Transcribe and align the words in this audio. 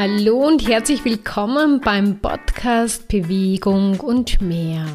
Hallo 0.00 0.46
und 0.46 0.68
herzlich 0.68 1.04
willkommen 1.04 1.80
beim 1.80 2.20
Podcast 2.20 3.08
Bewegung 3.08 3.98
und 3.98 4.40
mehr. 4.40 4.86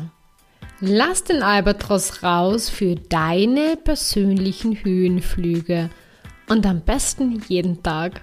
Lass 0.79 1.25
den 1.25 1.43
Albatros 1.43 2.23
raus 2.23 2.69
für 2.69 2.95
deine 2.95 3.75
persönlichen 3.75 4.81
Höhenflüge 4.81 5.89
und 6.47 6.65
am 6.65 6.79
besten 6.79 7.43
jeden 7.49 7.83
Tag. 7.83 8.21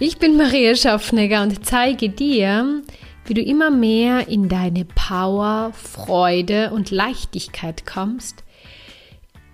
Ich 0.00 0.18
bin 0.18 0.36
Maria 0.36 0.74
Schaffnegger 0.74 1.40
und 1.44 1.64
zeige 1.64 2.08
dir, 2.08 2.82
wie 3.26 3.34
du 3.34 3.40
immer 3.40 3.70
mehr 3.70 4.26
in 4.26 4.48
deine 4.48 4.86
Power, 4.86 5.70
Freude 5.72 6.72
und 6.72 6.90
Leichtigkeit 6.90 7.86
kommst, 7.86 8.42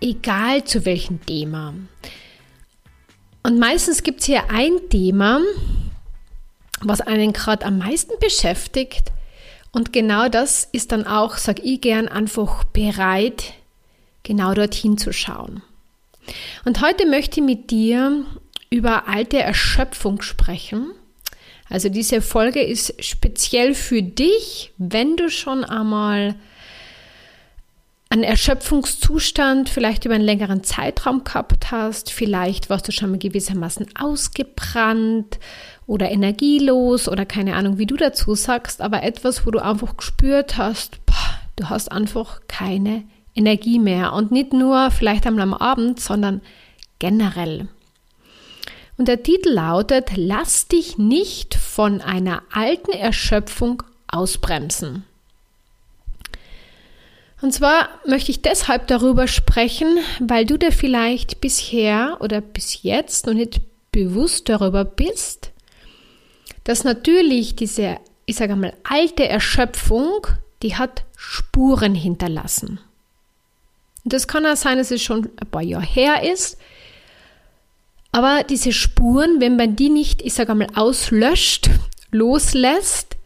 egal 0.01 0.65
zu 0.65 0.87
welchem 0.87 1.21
Thema. 1.27 1.75
Und 3.43 3.59
meistens 3.59 4.03
gibt 4.03 4.21
es 4.21 4.27
hier 4.29 4.51
ein 4.51 4.89
Thema, 4.89 5.43
was 6.81 7.01
einen 7.01 7.33
gerade 7.33 7.65
am 7.65 7.79
meisten 7.79 8.13
beschäftigt. 8.21 9.13
Und 9.73 9.93
genau 9.93 10.29
das 10.29 10.69
ist 10.71 10.93
dann 10.93 11.07
auch, 11.07 11.37
sag 11.37 11.61
ich 11.61 11.81
gern, 11.81 12.09
einfach 12.09 12.65
bereit, 12.65 13.55
genau 14.23 14.55
dorthin 14.55 14.99
zu 14.99 15.13
schauen. 15.13 15.63
Und 16.65 16.81
heute 16.81 17.07
möchte 17.07 17.41
ich 17.41 17.47
mit 17.47 17.71
dir 17.71 18.25
über 18.71 19.09
alte 19.09 19.39
Erschöpfung 19.39 20.23
sprechen. 20.23 20.93
Also 21.69 21.89
diese 21.89 22.21
Folge 22.21 22.63
ist 22.63 23.03
speziell 23.05 23.75
für 23.75 24.03
dich, 24.03 24.73
wenn 24.79 25.17
du 25.17 25.31
schon 25.31 25.65
einmal 25.65 26.35
einen 28.11 28.23
Erschöpfungszustand 28.23 29.69
vielleicht 29.69 30.05
über 30.05 30.15
einen 30.15 30.25
längeren 30.25 30.63
Zeitraum 30.63 31.25
gehabt 31.25 31.73
hast, 31.73 32.13
vielleicht 32.13 32.71
warst 32.71 32.87
du 32.87 32.93
schon 32.93 33.11
mal 33.11 33.19
gewissermaßen 33.19 33.87
ausgebrannt 33.99 35.39
oder 35.87 36.11
energielos 36.11 37.09
oder 37.09 37.27
keine 37.27 37.57
Ahnung, 37.57 37.79
wie 37.79 37.87
du 37.87 37.97
dazu 37.97 38.35
sagst, 38.35 38.81
aber 38.81 39.03
etwas, 39.03 39.47
wo 39.47 39.51
du 39.51 39.59
einfach 39.59 39.97
gespürt 39.97 40.57
hast, 40.57 41.05
boah, 41.07 41.39
du 41.57 41.69
hast 41.69 41.93
einfach 41.93 42.41
keine 42.49 43.05
Energie 43.35 43.79
mehr 43.79 44.13
und 44.13 44.31
nicht 44.33 44.53
nur 44.53 44.91
vielleicht 44.91 45.27
einmal 45.27 45.43
am 45.43 45.55
Abend, 45.55 46.01
sondern 46.01 46.41
generell. 46.99 47.69
Und 48.97 49.09
der 49.09 49.23
Titel 49.23 49.51
lautet, 49.51 50.13
lass 50.17 50.69
dich 50.69 50.99
nicht 50.99 51.55
von 51.55 52.01
einer 52.01 52.43
alten 52.53 52.93
Erschöpfung 52.93 53.83
ausbremsen. 54.07 55.05
Und 57.43 57.53
zwar 57.53 57.89
möchte 58.07 58.31
ich 58.31 58.41
deshalb 58.41 58.87
darüber 58.87 59.27
sprechen, 59.27 59.99
weil 60.21 60.47
du 60.47 60.57
dir 60.57 60.73
vielleicht 60.73 61.41
bisher 61.41 62.19
oder 62.21 62.41
bis 62.41 62.83
jetzt 62.83 63.27
noch 63.27 63.35
nicht 63.35 63.61
bewusst 63.93 64.49
darüber 64.49 64.85
bist, 64.85 65.51
dass 66.65 66.85
natürlich 66.85 67.57
diese, 67.57 67.99
ich 68.27 68.37
sage 68.37 68.57
mal, 68.57 68.75
alte 68.85 69.29
Erschöpfung, 69.29 70.27
die 70.63 70.77
hat 70.77 71.05
Spuren 71.17 71.95
hinterlassen. 71.95 72.81
Und 74.05 74.13
das 74.13 74.27
kann 74.27 74.47
auch 74.47 74.57
sein, 74.57 74.79
dass 74.79 74.91
es 74.91 75.03
schon 75.03 75.31
ein 75.37 75.51
paar 75.51 75.63
Jahre 75.63 75.85
her 75.85 76.23
ist. 76.31 76.59
Aber 78.13 78.43
diese 78.45 78.73
Spuren, 78.73 79.41
wenn 79.41 79.57
man 79.57 79.77
die 79.77 79.91
nicht, 79.91 80.23
ich 80.23 80.35
sage 80.35 80.55
mal, 80.55 80.69
auslöscht, 80.75 81.71
loslässt, 82.11 83.17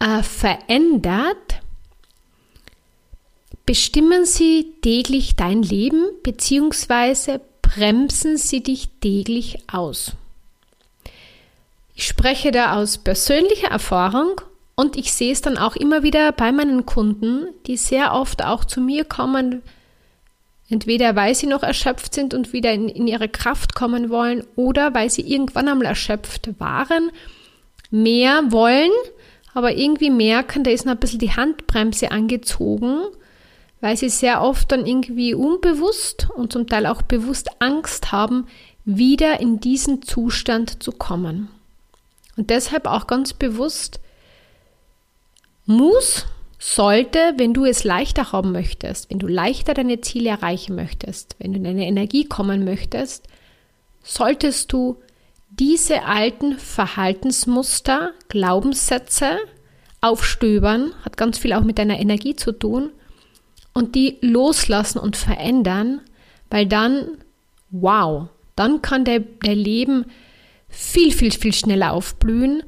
äh, 0.00 0.22
verändert, 0.22 1.62
Bestimmen 3.64 4.26
sie 4.26 4.74
täglich 4.82 5.36
dein 5.36 5.62
Leben 5.62 6.08
bzw. 6.24 7.38
bremsen 7.62 8.36
sie 8.36 8.62
dich 8.62 8.88
täglich 9.00 9.58
aus? 9.72 10.12
Ich 12.02 12.08
spreche 12.08 12.50
da 12.50 12.74
aus 12.74 12.98
persönlicher 12.98 13.68
Erfahrung 13.68 14.40
und 14.74 14.96
ich 14.96 15.12
sehe 15.12 15.30
es 15.30 15.40
dann 15.40 15.56
auch 15.56 15.76
immer 15.76 16.02
wieder 16.02 16.32
bei 16.32 16.50
meinen 16.50 16.84
Kunden, 16.84 17.46
die 17.68 17.76
sehr 17.76 18.12
oft 18.12 18.44
auch 18.44 18.64
zu 18.64 18.80
mir 18.80 19.04
kommen, 19.04 19.62
entweder 20.68 21.14
weil 21.14 21.36
sie 21.36 21.46
noch 21.46 21.62
erschöpft 21.62 22.12
sind 22.12 22.34
und 22.34 22.52
wieder 22.52 22.72
in, 22.72 22.88
in 22.88 23.06
ihre 23.06 23.28
Kraft 23.28 23.76
kommen 23.76 24.10
wollen 24.10 24.42
oder 24.56 24.92
weil 24.94 25.10
sie 25.10 25.20
irgendwann 25.22 25.68
einmal 25.68 25.86
erschöpft 25.86 26.50
waren, 26.58 27.12
mehr 27.92 28.50
wollen, 28.50 28.90
aber 29.54 29.76
irgendwie 29.76 30.10
merken, 30.10 30.64
da 30.64 30.72
ist 30.72 30.84
noch 30.84 30.94
ein 30.94 30.98
bisschen 30.98 31.20
die 31.20 31.36
Handbremse 31.36 32.10
angezogen 32.10 33.02
weil 33.80 33.96
sie 33.96 34.08
sehr 34.08 34.42
oft 34.42 34.72
dann 34.72 34.86
irgendwie 34.86 35.34
unbewusst 35.34 36.28
und 36.36 36.52
zum 36.52 36.66
Teil 36.66 36.86
auch 36.86 37.02
bewusst 37.02 37.48
Angst 37.60 38.10
haben, 38.10 38.46
wieder 38.84 39.38
in 39.38 39.60
diesen 39.60 40.02
Zustand 40.02 40.82
zu 40.82 40.90
kommen. 40.90 41.48
Und 42.36 42.50
deshalb 42.50 42.86
auch 42.86 43.06
ganz 43.06 43.32
bewusst, 43.32 44.00
muss, 45.66 46.26
sollte, 46.58 47.34
wenn 47.38 47.54
du 47.54 47.64
es 47.64 47.82
leichter 47.82 48.30
haben 48.30 48.52
möchtest, 48.52 49.10
wenn 49.10 49.18
du 49.18 49.26
leichter 49.26 49.74
deine 49.74 50.00
Ziele 50.00 50.30
erreichen 50.30 50.76
möchtest, 50.76 51.34
wenn 51.38 51.52
du 51.52 51.58
in 51.58 51.64
deine 51.64 51.86
Energie 51.86 52.24
kommen 52.24 52.64
möchtest, 52.64 53.26
solltest 54.02 54.72
du 54.72 54.96
diese 55.50 56.04
alten 56.04 56.58
Verhaltensmuster, 56.58 58.12
Glaubenssätze 58.28 59.38
aufstöbern, 60.00 60.94
hat 61.04 61.16
ganz 61.16 61.38
viel 61.38 61.52
auch 61.52 61.62
mit 61.62 61.78
deiner 61.78 61.98
Energie 61.98 62.36
zu 62.36 62.52
tun 62.52 62.90
und 63.74 63.94
die 63.94 64.18
loslassen 64.20 64.98
und 64.98 65.16
verändern, 65.16 66.00
weil 66.48 66.66
dann, 66.66 67.18
wow, 67.70 68.28
dann 68.54 68.82
kann 68.82 69.04
der 69.04 69.20
Leben 69.42 70.06
viel, 70.72 71.12
viel, 71.12 71.30
viel 71.30 71.52
schneller 71.52 71.92
aufblühen. 71.92 72.64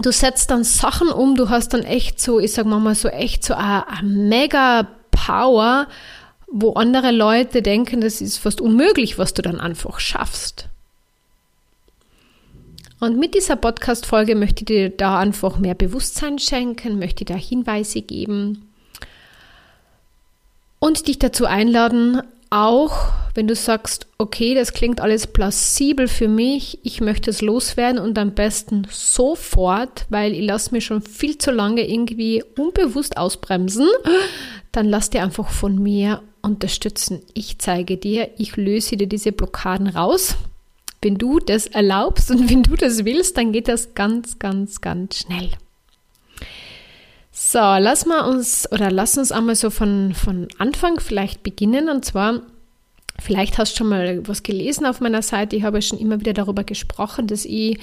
Du 0.00 0.10
setzt 0.10 0.50
dann 0.50 0.64
Sachen 0.64 1.08
um, 1.08 1.36
du 1.36 1.50
hast 1.50 1.74
dann 1.74 1.82
echt 1.82 2.18
so, 2.18 2.40
ich 2.40 2.52
sag 2.52 2.64
mal 2.64 2.94
so 2.94 3.08
echt 3.08 3.44
so 3.44 3.54
eine, 3.54 3.84
mega 4.02 4.88
Power, 5.10 5.88
wo 6.50 6.72
andere 6.72 7.10
Leute 7.10 7.60
denken, 7.60 8.00
das 8.00 8.20
ist 8.20 8.38
fast 8.38 8.60
unmöglich, 8.60 9.18
was 9.18 9.34
du 9.34 9.42
dann 9.42 9.60
einfach 9.60 10.00
schaffst. 10.00 10.68
Und 13.00 13.18
mit 13.18 13.34
dieser 13.34 13.56
Podcast-Folge 13.56 14.34
möchte 14.36 14.62
ich 14.62 14.66
dir 14.66 14.90
da 14.90 15.18
einfach 15.18 15.58
mehr 15.58 15.74
Bewusstsein 15.74 16.38
schenken, 16.38 16.98
möchte 16.98 17.24
da 17.24 17.34
Hinweise 17.34 18.00
geben, 18.00 18.68
und 20.78 21.06
dich 21.06 21.18
dazu 21.18 21.46
einladen, 21.46 22.22
auch 22.52 22.92
wenn 23.34 23.48
du 23.48 23.54
sagst, 23.54 24.06
okay, 24.18 24.54
das 24.54 24.74
klingt 24.74 25.00
alles 25.00 25.26
plausibel 25.26 26.06
für 26.06 26.28
mich, 26.28 26.78
ich 26.82 27.00
möchte 27.00 27.30
es 27.30 27.40
loswerden 27.40 27.98
und 27.98 28.18
am 28.18 28.34
besten 28.34 28.86
sofort, 28.90 30.04
weil 30.10 30.34
ich 30.34 30.42
lasse 30.42 30.72
mich 30.72 30.84
schon 30.84 31.00
viel 31.00 31.38
zu 31.38 31.50
lange 31.50 31.88
irgendwie 31.88 32.44
unbewusst 32.58 33.16
ausbremsen, 33.16 33.88
dann 34.70 34.86
lass 34.86 35.08
dir 35.08 35.22
einfach 35.22 35.48
von 35.48 35.82
mir 35.82 36.22
unterstützen. 36.42 37.22
Ich 37.32 37.58
zeige 37.58 37.96
dir, 37.96 38.28
ich 38.36 38.56
löse 38.56 38.98
dir 38.98 39.06
diese 39.06 39.32
Blockaden 39.32 39.86
raus. 39.86 40.36
Wenn 41.00 41.16
du 41.16 41.38
das 41.38 41.66
erlaubst 41.66 42.30
und 42.30 42.50
wenn 42.50 42.62
du 42.62 42.76
das 42.76 43.06
willst, 43.06 43.38
dann 43.38 43.52
geht 43.52 43.68
das 43.68 43.94
ganz, 43.94 44.38
ganz, 44.38 44.82
ganz 44.82 45.20
schnell. 45.20 45.50
So, 47.34 47.58
lass 47.58 48.04
mal 48.04 48.28
uns 48.28 48.70
oder 48.70 48.90
lass 48.90 49.16
uns 49.16 49.32
einmal 49.32 49.56
so 49.56 49.70
von, 49.70 50.12
von 50.14 50.48
Anfang 50.58 51.00
vielleicht 51.00 51.42
beginnen. 51.42 51.88
Und 51.88 52.04
zwar, 52.04 52.42
vielleicht 53.18 53.56
hast 53.56 53.72
du 53.72 53.78
schon 53.78 53.88
mal 53.88 54.28
was 54.28 54.42
gelesen 54.42 54.84
auf 54.84 55.00
meiner 55.00 55.22
Seite. 55.22 55.56
Ich 55.56 55.62
habe 55.62 55.80
schon 55.80 55.98
immer 55.98 56.20
wieder 56.20 56.34
darüber 56.34 56.62
gesprochen, 56.62 57.26
dass 57.26 57.46
ich 57.46 57.78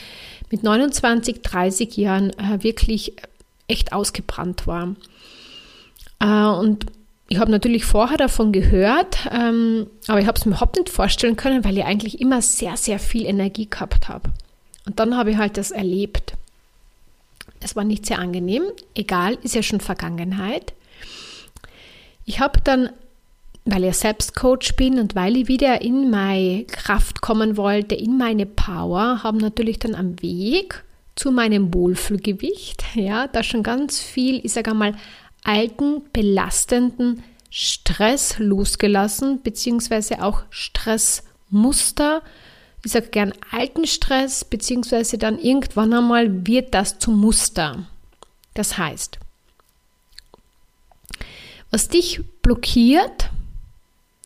mit 0.52 0.62
29, 0.62 1.42
30 1.42 1.98
Jahren 1.98 2.30
äh, 2.38 2.62
wirklich 2.62 3.14
echt 3.68 3.92
ausgebrannt 3.92 4.68
war. 4.68 4.96
Äh, 6.20 6.60
und 6.60 6.86
ich 7.28 7.40
habe 7.40 7.50
natürlich 7.50 7.86
vorher 7.86 8.18
davon 8.18 8.52
gehört, 8.52 9.30
ähm, 9.31 9.88
aber 10.08 10.20
ich 10.20 10.28
habe 10.28 10.38
es 10.38 10.46
mir 10.46 10.52
überhaupt 10.52 10.78
nicht 10.78 10.90
vorstellen 10.90 11.36
können, 11.36 11.64
weil 11.64 11.78
ich 11.78 11.86
eigentlich 11.86 12.22
immer 12.22 12.44
sehr, 12.44 12.78
sehr 12.78 13.00
viel 13.00 13.25
Energie 13.25 13.68
gehabt 13.68 14.10
habe. 14.10 14.30
Und 14.86 15.00
dann 15.00 15.18
habe 15.18 15.31
ich 15.31 15.38
halt 15.38 15.57
das 15.57 15.72
erlebt. 15.72 16.34
Es 17.59 17.75
war 17.75 17.83
nicht 17.83 18.06
sehr 18.06 18.19
angenehm. 18.19 18.63
Egal, 18.95 19.38
ist 19.44 19.56
ja 19.56 19.63
schon 19.63 19.81
Vergangenheit. 19.81 20.73
Ich 22.25 22.39
habe 22.39 22.59
dann, 22.63 22.89
weil 23.65 23.83
ich 23.83 23.95
selbst 23.95 24.35
Coach 24.35 24.75
bin 24.75 25.00
und 25.00 25.15
weil 25.15 25.35
ich 25.35 25.47
wieder 25.47 25.81
in 25.81 26.09
meine 26.09 26.65
Kraft 26.65 27.21
kommen 27.21 27.57
wollte, 27.57 27.95
in 27.95 28.17
meine 28.17 28.45
Power, 28.45 29.23
habe 29.23 29.39
natürlich 29.39 29.79
dann 29.79 29.95
am 29.95 30.21
Weg 30.21 30.83
zu 31.15 31.31
meinem 31.31 31.73
Wohlfühlgewicht, 31.73 32.83
ja, 32.95 33.27
da 33.27 33.44
schon 33.44 33.63
ganz 33.63 34.00
viel, 34.00 34.39
ich 34.45 34.53
sage 34.53 34.71
einmal, 34.71 34.95
alten, 35.44 36.01
belastenden 36.13 37.23
Stress 37.50 38.38
losgelassen, 38.38 39.41
beziehungsweise 39.41 40.23
auch 40.23 40.44
Stressmuster, 40.50 42.21
ich 42.84 42.92
sage 42.92 43.08
gern 43.08 43.34
alten 43.52 43.86
Stress, 43.86 44.46
beziehungsweise 44.46 45.18
dann 45.18 45.40
irgendwann 45.40 45.94
einmal 45.94 46.48
wird 46.48 46.74
das 46.74 47.00
zum 47.00 47.20
Muster. 47.20 47.86
Das 48.54 48.78
heißt, 48.78 49.20
was 51.72 51.90
dich 51.90 52.22
blockiert, 52.42 53.30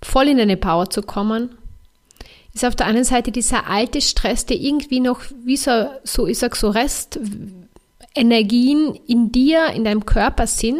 voll 0.02 0.28
in 0.28 0.38
deine 0.38 0.58
Power 0.58 0.90
zu 0.90 1.02
kommen, 1.02 1.58
ist 2.54 2.64
auf 2.64 2.76
der 2.76 2.86
einen 2.86 3.04
Seite 3.04 3.32
dieser 3.32 3.68
alte 3.68 4.00
Stress, 4.02 4.46
der 4.46 4.58
irgendwie 4.58 5.00
noch 5.00 5.22
wie 5.44 5.58
so, 5.58 5.90
so 6.04 6.28
ich 6.28 6.38
sag 6.38 6.56
so 6.56 6.70
Restenergien 6.70 8.94
in 9.08 9.32
dir, 9.32 9.72
in 9.74 9.84
deinem 9.84 10.06
Körper 10.06 10.46
sind, 10.46 10.78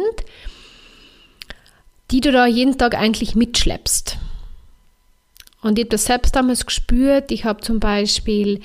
die 2.12 2.20
du 2.20 2.30
da 2.30 2.46
jeden 2.46 2.78
Tag 2.78 2.94
eigentlich 2.94 3.34
mitschleppst. 3.34 4.18
Und 5.64 5.78
ich 5.78 5.84
habe 5.84 5.90
das 5.92 6.04
selbst 6.04 6.36
damals 6.36 6.66
gespürt. 6.66 7.32
Ich 7.32 7.46
habe 7.46 7.62
zum 7.62 7.80
Beispiel 7.80 8.60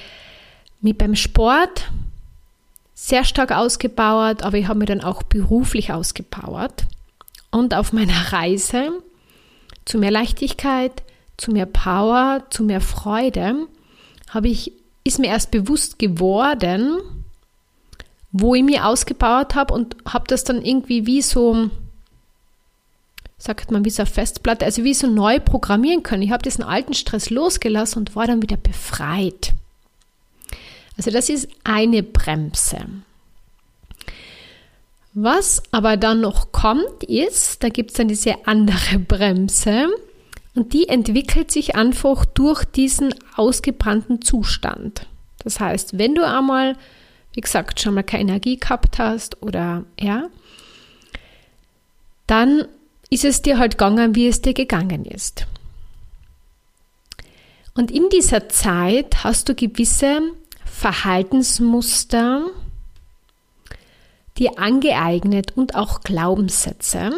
mich 0.81 0.97
beim 0.97 1.15
Sport 1.15 1.89
sehr 2.93 3.23
stark 3.23 3.53
ausgebaut, 3.53 4.43
aber 4.43 4.57
ich 4.57 4.67
habe 4.67 4.79
mich 4.79 4.89
dann 4.89 5.01
auch 5.01 5.23
beruflich 5.23 5.93
ausgebaut. 5.93 6.83
Und 7.51 7.73
auf 7.73 7.93
meiner 7.93 8.33
Reise 8.33 8.91
zu 9.85 9.97
mehr 9.97 10.11
Leichtigkeit, 10.11 11.03
zu 11.37 11.51
mehr 11.51 11.67
Power, 11.67 12.43
zu 12.49 12.65
mehr 12.65 12.81
Freude, 12.81 13.55
habe 14.29 14.49
ich, 14.49 14.73
ist 15.05 15.19
mir 15.19 15.27
erst 15.27 15.51
bewusst 15.51 15.99
geworden, 15.99 16.97
wo 18.33 18.55
ich 18.55 18.63
mich 18.63 18.81
ausgebaut 18.81 19.55
habe 19.55 19.73
und 19.73 19.95
habe 20.05 20.25
das 20.27 20.43
dann 20.43 20.61
irgendwie 20.61 21.05
wie 21.05 21.21
so, 21.21 21.69
sagt 23.39 23.71
man, 23.71 23.85
wie 23.85 23.89
so 23.89 24.03
eine 24.03 24.11
Festplatte, 24.11 24.65
also 24.65 24.83
wie 24.83 24.93
so 24.93 25.07
neu 25.07 25.39
programmieren 25.39 26.03
können. 26.03 26.21
Ich 26.21 26.31
habe 26.31 26.43
diesen 26.43 26.63
alten 26.63 26.93
Stress 26.93 27.29
losgelassen 27.29 27.99
und 27.99 28.15
war 28.15 28.27
dann 28.27 28.41
wieder 28.41 28.57
befreit. 28.57 29.53
Also 30.97 31.09
das 31.09 31.29
ist 31.29 31.47
eine 31.63 32.03
Bremse. 32.03 32.85
Was 35.13 35.63
aber 35.71 35.95
dann 35.97 36.21
noch 36.21 36.51
kommt, 36.51 37.03
ist, 37.05 37.63
da 37.63 37.69
gibt 37.69 37.91
es 37.91 37.97
dann 37.97 38.09
diese 38.09 38.45
andere 38.45 38.99
Bremse 38.99 39.87
und 40.55 40.73
die 40.73 40.89
entwickelt 40.89 41.51
sich 41.51 41.75
einfach 41.75 42.25
durch 42.25 42.65
diesen 42.65 43.15
ausgebrannten 43.35 44.21
Zustand. 44.21 45.07
Das 45.43 45.61
heißt, 45.61 45.97
wenn 45.97 46.15
du 46.15 46.27
einmal, 46.27 46.75
wie 47.33 47.41
gesagt, 47.41 47.79
schon 47.79 47.93
mal 47.93 48.03
keine 48.03 48.23
Energie 48.23 48.57
gehabt 48.57 48.99
hast 48.99 49.41
oder 49.41 49.85
ja, 49.97 50.27
dann 52.27 52.65
ist 53.09 53.25
es 53.25 53.41
dir 53.41 53.57
halt 53.57 53.73
gegangen, 53.73 54.15
wie 54.15 54.27
es 54.27 54.41
dir 54.41 54.53
gegangen 54.53 55.05
ist. 55.05 55.45
Und 57.75 57.91
in 57.91 58.09
dieser 58.09 58.49
Zeit 58.49 59.23
hast 59.23 59.49
du 59.49 59.55
gewisse 59.55 60.21
Verhaltensmuster 60.65 62.45
dir 64.37 64.57
angeeignet 64.57 65.55
und 65.55 65.75
auch 65.75 66.01
Glaubenssätze, 66.01 67.11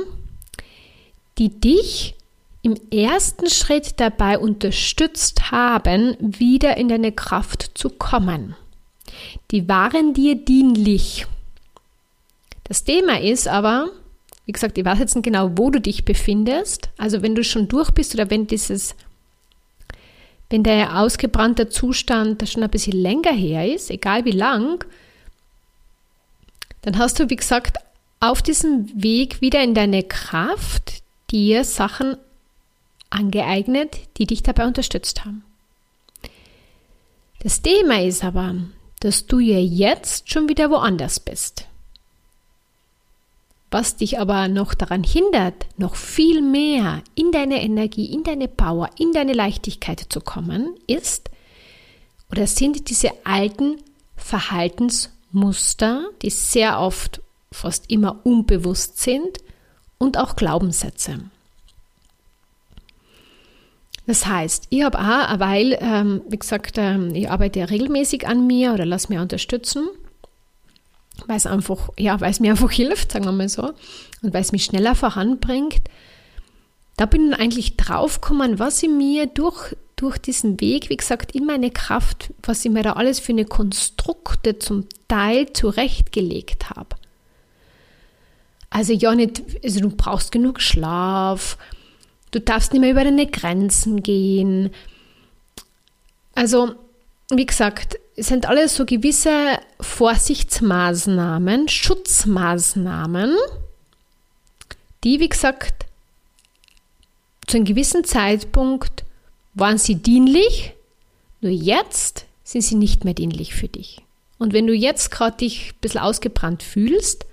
die 1.38 1.50
dich 1.60 2.16
im 2.64 2.76
ersten 2.92 3.50
Schritt 3.50 4.00
dabei 4.00 4.38
unterstützt 4.38 5.52
haben, 5.52 6.16
wieder 6.20 6.78
in 6.78 6.90
deine 6.90 7.12
Kraft 7.12 7.72
zu 7.76 7.90
kommen. 7.90 8.56
Die 9.52 9.68
waren 9.68 10.14
dir 10.14 10.36
dienlich. 10.36 11.26
Das 12.64 12.84
Thema 12.84 13.20
ist 13.20 13.48
aber, 13.48 13.90
wie 14.46 14.52
gesagt, 14.52 14.78
ich 14.78 14.86
weiß 14.86 15.00
jetzt 15.00 15.16
nicht 15.16 15.26
genau, 15.26 15.52
wo 15.56 15.70
du 15.70 15.80
dich 15.80 16.06
befindest. 16.06 16.90
Also 16.98 17.22
wenn 17.22 17.36
du 17.36 17.44
schon 17.44 17.68
durch 17.68 17.92
bist 17.92 18.14
oder 18.14 18.30
wenn 18.30 18.48
dieses 18.48 18.96
wenn 20.52 20.64
der 20.64 21.00
ausgebrannte 21.00 21.70
Zustand 21.70 22.48
schon 22.48 22.62
ein 22.62 22.70
bisschen 22.70 23.02
länger 23.02 23.32
her 23.32 23.74
ist, 23.74 23.90
egal 23.90 24.26
wie 24.26 24.32
lang, 24.32 24.84
dann 26.82 26.98
hast 26.98 27.20
du, 27.20 27.30
wie 27.30 27.38
gesagt, 27.38 27.78
auf 28.20 28.42
diesem 28.42 28.92
Weg 29.02 29.40
wieder 29.40 29.64
in 29.64 29.74
deine 29.74 30.04
Kraft 30.04 31.04
dir 31.32 31.64
Sachen 31.64 32.18
angeeignet, 33.10 33.98
die 34.18 34.26
dich 34.26 34.44
dabei 34.44 34.68
unterstützt 34.68 35.24
haben. 35.24 35.44
Das 37.40 37.62
Thema 37.62 38.02
ist 38.02 38.24
aber, 38.24 38.56
dass 39.00 39.26
du 39.26 39.40
ja 39.40 39.58
jetzt 39.58 40.30
schon 40.30 40.50
wieder 40.50 40.70
woanders 40.70 41.20
bist. 41.20 41.66
Was 43.72 43.96
dich 43.96 44.20
aber 44.20 44.50
noch 44.50 44.74
daran 44.74 45.02
hindert, 45.02 45.66
noch 45.78 45.96
viel 45.96 46.42
mehr 46.42 47.02
in 47.16 47.32
deine 47.32 47.64
Energie, 47.64 48.14
in 48.14 48.24
deine 48.24 48.50
Power, 48.50 48.90
in 49.00 49.14
deine 49.14 49.32
Leichtigkeit 49.32 50.06
zu 50.10 50.20
kommen, 50.20 50.76
ist 50.88 51.32
oder 52.30 52.48
sind 52.48 52.90
diese 52.90 53.12
alten 53.24 53.78
Verhaltensmuster, 54.18 56.10
die 56.22 56.30
sehr 56.30 56.82
oft 56.82 57.22
fast 57.54 57.90
immer 57.90 58.20
unbewusst 58.26 59.00
sind 59.00 59.38
und 59.98 60.18
auch 60.18 60.36
Glaubenssätze. 60.36 61.22
Das 64.06 64.26
heißt, 64.26 64.68
ich 64.70 64.84
habe 64.84 65.00
auch, 65.00 65.40
weil, 65.40 65.78
ähm, 65.80 66.22
wie 66.28 66.40
gesagt, 66.40 66.78
ähm, 66.78 67.16
ich 67.16 67.30
arbeite 67.30 67.60
ja 67.60 67.66
regelmäßig 67.66 68.28
an 68.28 68.48
mir 68.48 68.74
oder 68.74 68.86
lasse 68.86 69.14
mir 69.14 69.22
unterstützen 69.22 69.88
weil 71.28 71.38
es 71.38 71.46
einfach, 71.46 71.90
ja, 71.98 72.20
weil 72.22 72.32
es 72.32 72.40
mir 72.40 72.52
einfach 72.52 72.72
hilft, 72.72 73.12
sagen 73.12 73.26
wir 73.26 73.32
mal 73.32 73.50
so, 73.50 73.74
und 74.22 74.34
weil 74.34 74.42
es 74.42 74.52
mich 74.52 74.66
schneller 74.66 74.96
voranbringt. 74.96 75.82
Da 76.98 77.06
bin 77.06 77.32
ich 77.32 77.40
eigentlich 77.40 77.78
draufgekommen, 77.78 78.60
was 78.60 78.84
ich 78.84 78.90
mir 78.90 79.28
durch, 79.28 79.76
durch 79.96 80.18
diesen 80.18 80.60
Weg, 80.62 80.90
wie 80.90 80.98
gesagt, 80.98 81.34
in 81.34 81.46
meine 81.46 81.72
Kraft, 81.72 82.34
was 82.44 82.64
ich 82.66 82.72
mir 82.72 82.84
da 82.84 82.94
alles 82.94 83.20
für 83.20 83.32
eine 83.32 83.46
Konstrukte 83.46 84.60
zum 84.60 84.88
Teil 85.08 85.52
zurechtgelegt 85.54 86.70
habe. 86.70 86.96
Also 88.70 88.94
ja 88.94 89.14
nicht, 89.16 89.44
also 89.64 89.82
du 89.82 89.90
brauchst 89.90 90.32
genug 90.32 90.62
Schlaf, 90.62 91.58
du 92.32 92.40
darfst 92.40 92.72
nicht 92.72 92.82
mehr 92.82 92.92
über 92.92 93.04
deine 93.04 93.28
Grenzen 93.28 94.02
gehen. 94.02 94.72
Also, 96.36 96.76
wie 97.30 97.46
gesagt, 97.46 98.00
es 98.22 98.28
sind 98.28 98.46
alles 98.46 98.76
so 98.76 98.86
gewisse 98.86 99.58
Vorsichtsmaßnahmen, 99.80 101.68
Schutzmaßnahmen, 101.68 103.36
die, 105.04 105.20
wie 105.20 105.28
gesagt, 105.28 105.88
zu 107.48 107.58
einem 107.58 107.66
gewissen 107.66 108.04
Zeitpunkt 108.04 109.06
waren 109.56 109.80
sie 109.80 109.96
dienlich, 109.96 110.74
nur 111.42 111.52
jetzt 111.52 112.28
sind 112.44 112.62
sie 112.62 112.76
nicht 112.76 113.06
mehr 113.06 113.16
dienlich 113.16 113.56
für 113.56 113.68
dich. 113.68 114.04
Und 114.38 114.54
wenn 114.54 114.68
du 114.68 114.74
jetzt 114.76 115.10
gerade 115.10 115.38
dich 115.38 115.72
ein 115.72 115.80
bisschen 115.82 116.02
ausgebrannt 116.02 116.62
fühlst, 116.62 117.26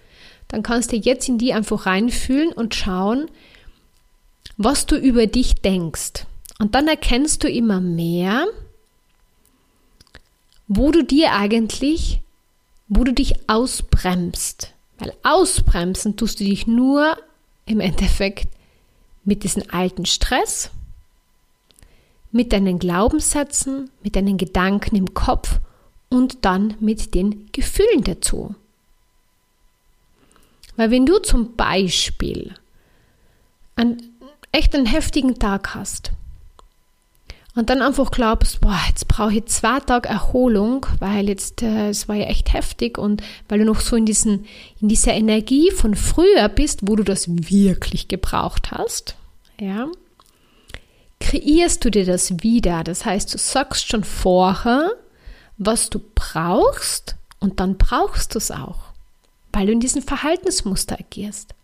dann 0.48 0.62
kannst 0.62 0.92
du 0.92 0.96
jetzt 0.96 1.28
in 1.28 1.36
die 1.36 1.52
einfach 1.52 1.84
reinfühlen 1.84 2.50
und 2.50 2.74
schauen, 2.74 3.30
was 4.56 4.86
du 4.86 4.96
über 4.96 5.26
dich 5.26 5.56
denkst. 5.56 6.24
Und 6.58 6.74
dann 6.74 6.88
erkennst 6.88 7.44
du 7.44 7.50
immer 7.50 7.78
mehr, 7.78 8.46
wo 10.68 10.92
du 10.92 11.02
dir 11.02 11.32
eigentlich, 11.32 12.20
wo 12.88 13.02
du 13.02 13.12
dich 13.12 13.48
ausbremst. 13.48 14.74
Weil 14.98 15.14
ausbremsen 15.22 16.16
tust 16.16 16.40
du 16.40 16.44
dich 16.44 16.66
nur 16.66 17.16
im 17.66 17.80
Endeffekt 17.80 18.48
mit 19.24 19.44
diesem 19.44 19.64
alten 19.70 20.06
Stress, 20.06 20.70
mit 22.30 22.52
deinen 22.52 22.78
Glaubenssätzen, 22.78 23.90
mit 24.02 24.16
deinen 24.16 24.36
Gedanken 24.36 24.96
im 24.96 25.14
Kopf 25.14 25.60
und 26.08 26.44
dann 26.44 26.74
mit 26.80 27.14
den 27.14 27.50
Gefühlen 27.52 28.04
dazu. 28.04 28.54
Weil 30.76 30.90
wenn 30.90 31.06
du 31.06 31.18
zum 31.18 31.56
Beispiel 31.56 32.54
einen 33.76 34.02
echt 34.52 34.74
einen 34.74 34.86
heftigen 34.86 35.38
Tag 35.38 35.74
hast 35.74 36.12
und 37.58 37.70
dann 37.70 37.82
einfach 37.82 38.12
glaubst, 38.12 38.60
boah, 38.60 38.78
jetzt 38.86 39.08
brauche 39.08 39.34
ich 39.34 39.46
zwei 39.46 39.80
Tage 39.80 40.08
Erholung, 40.08 40.86
weil 41.00 41.28
jetzt 41.28 41.60
äh, 41.60 41.88
es 41.88 42.06
war 42.06 42.14
ja 42.14 42.26
echt 42.26 42.52
heftig 42.52 42.98
und 42.98 43.20
weil 43.48 43.58
du 43.58 43.64
noch 43.64 43.80
so 43.80 43.96
in 43.96 44.06
diesen 44.06 44.46
in 44.80 44.86
dieser 44.86 45.12
Energie 45.12 45.72
von 45.72 45.96
früher 45.96 46.48
bist, 46.48 46.82
wo 46.82 46.94
du 46.94 47.02
das 47.02 47.26
wirklich 47.28 48.06
gebraucht 48.06 48.70
hast, 48.70 49.16
ja, 49.60 49.88
kreierst 51.18 51.84
du 51.84 51.90
dir 51.90 52.06
das 52.06 52.44
wieder. 52.44 52.84
Das 52.84 53.04
heißt, 53.04 53.34
du 53.34 53.38
sagst 53.38 53.88
schon 53.88 54.04
vorher, 54.04 54.92
was 55.56 55.90
du 55.90 56.00
brauchst 56.14 57.16
und 57.40 57.58
dann 57.58 57.76
brauchst 57.76 58.36
du 58.36 58.38
es 58.38 58.52
auch, 58.52 58.92
weil 59.52 59.66
du 59.66 59.72
in 59.72 59.80
diesem 59.80 60.02
Verhaltensmuster 60.02 60.96
agierst. 60.96 61.56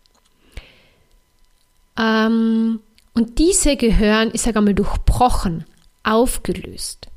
Ähm, 1.97 2.81
und 3.13 3.39
diese 3.39 3.77
gehören, 3.77 4.31
ich 4.33 4.41
sage 4.41 4.59
einmal, 4.59 4.73
durchbrochen 4.73 5.63
aufgelöst. 6.05 7.07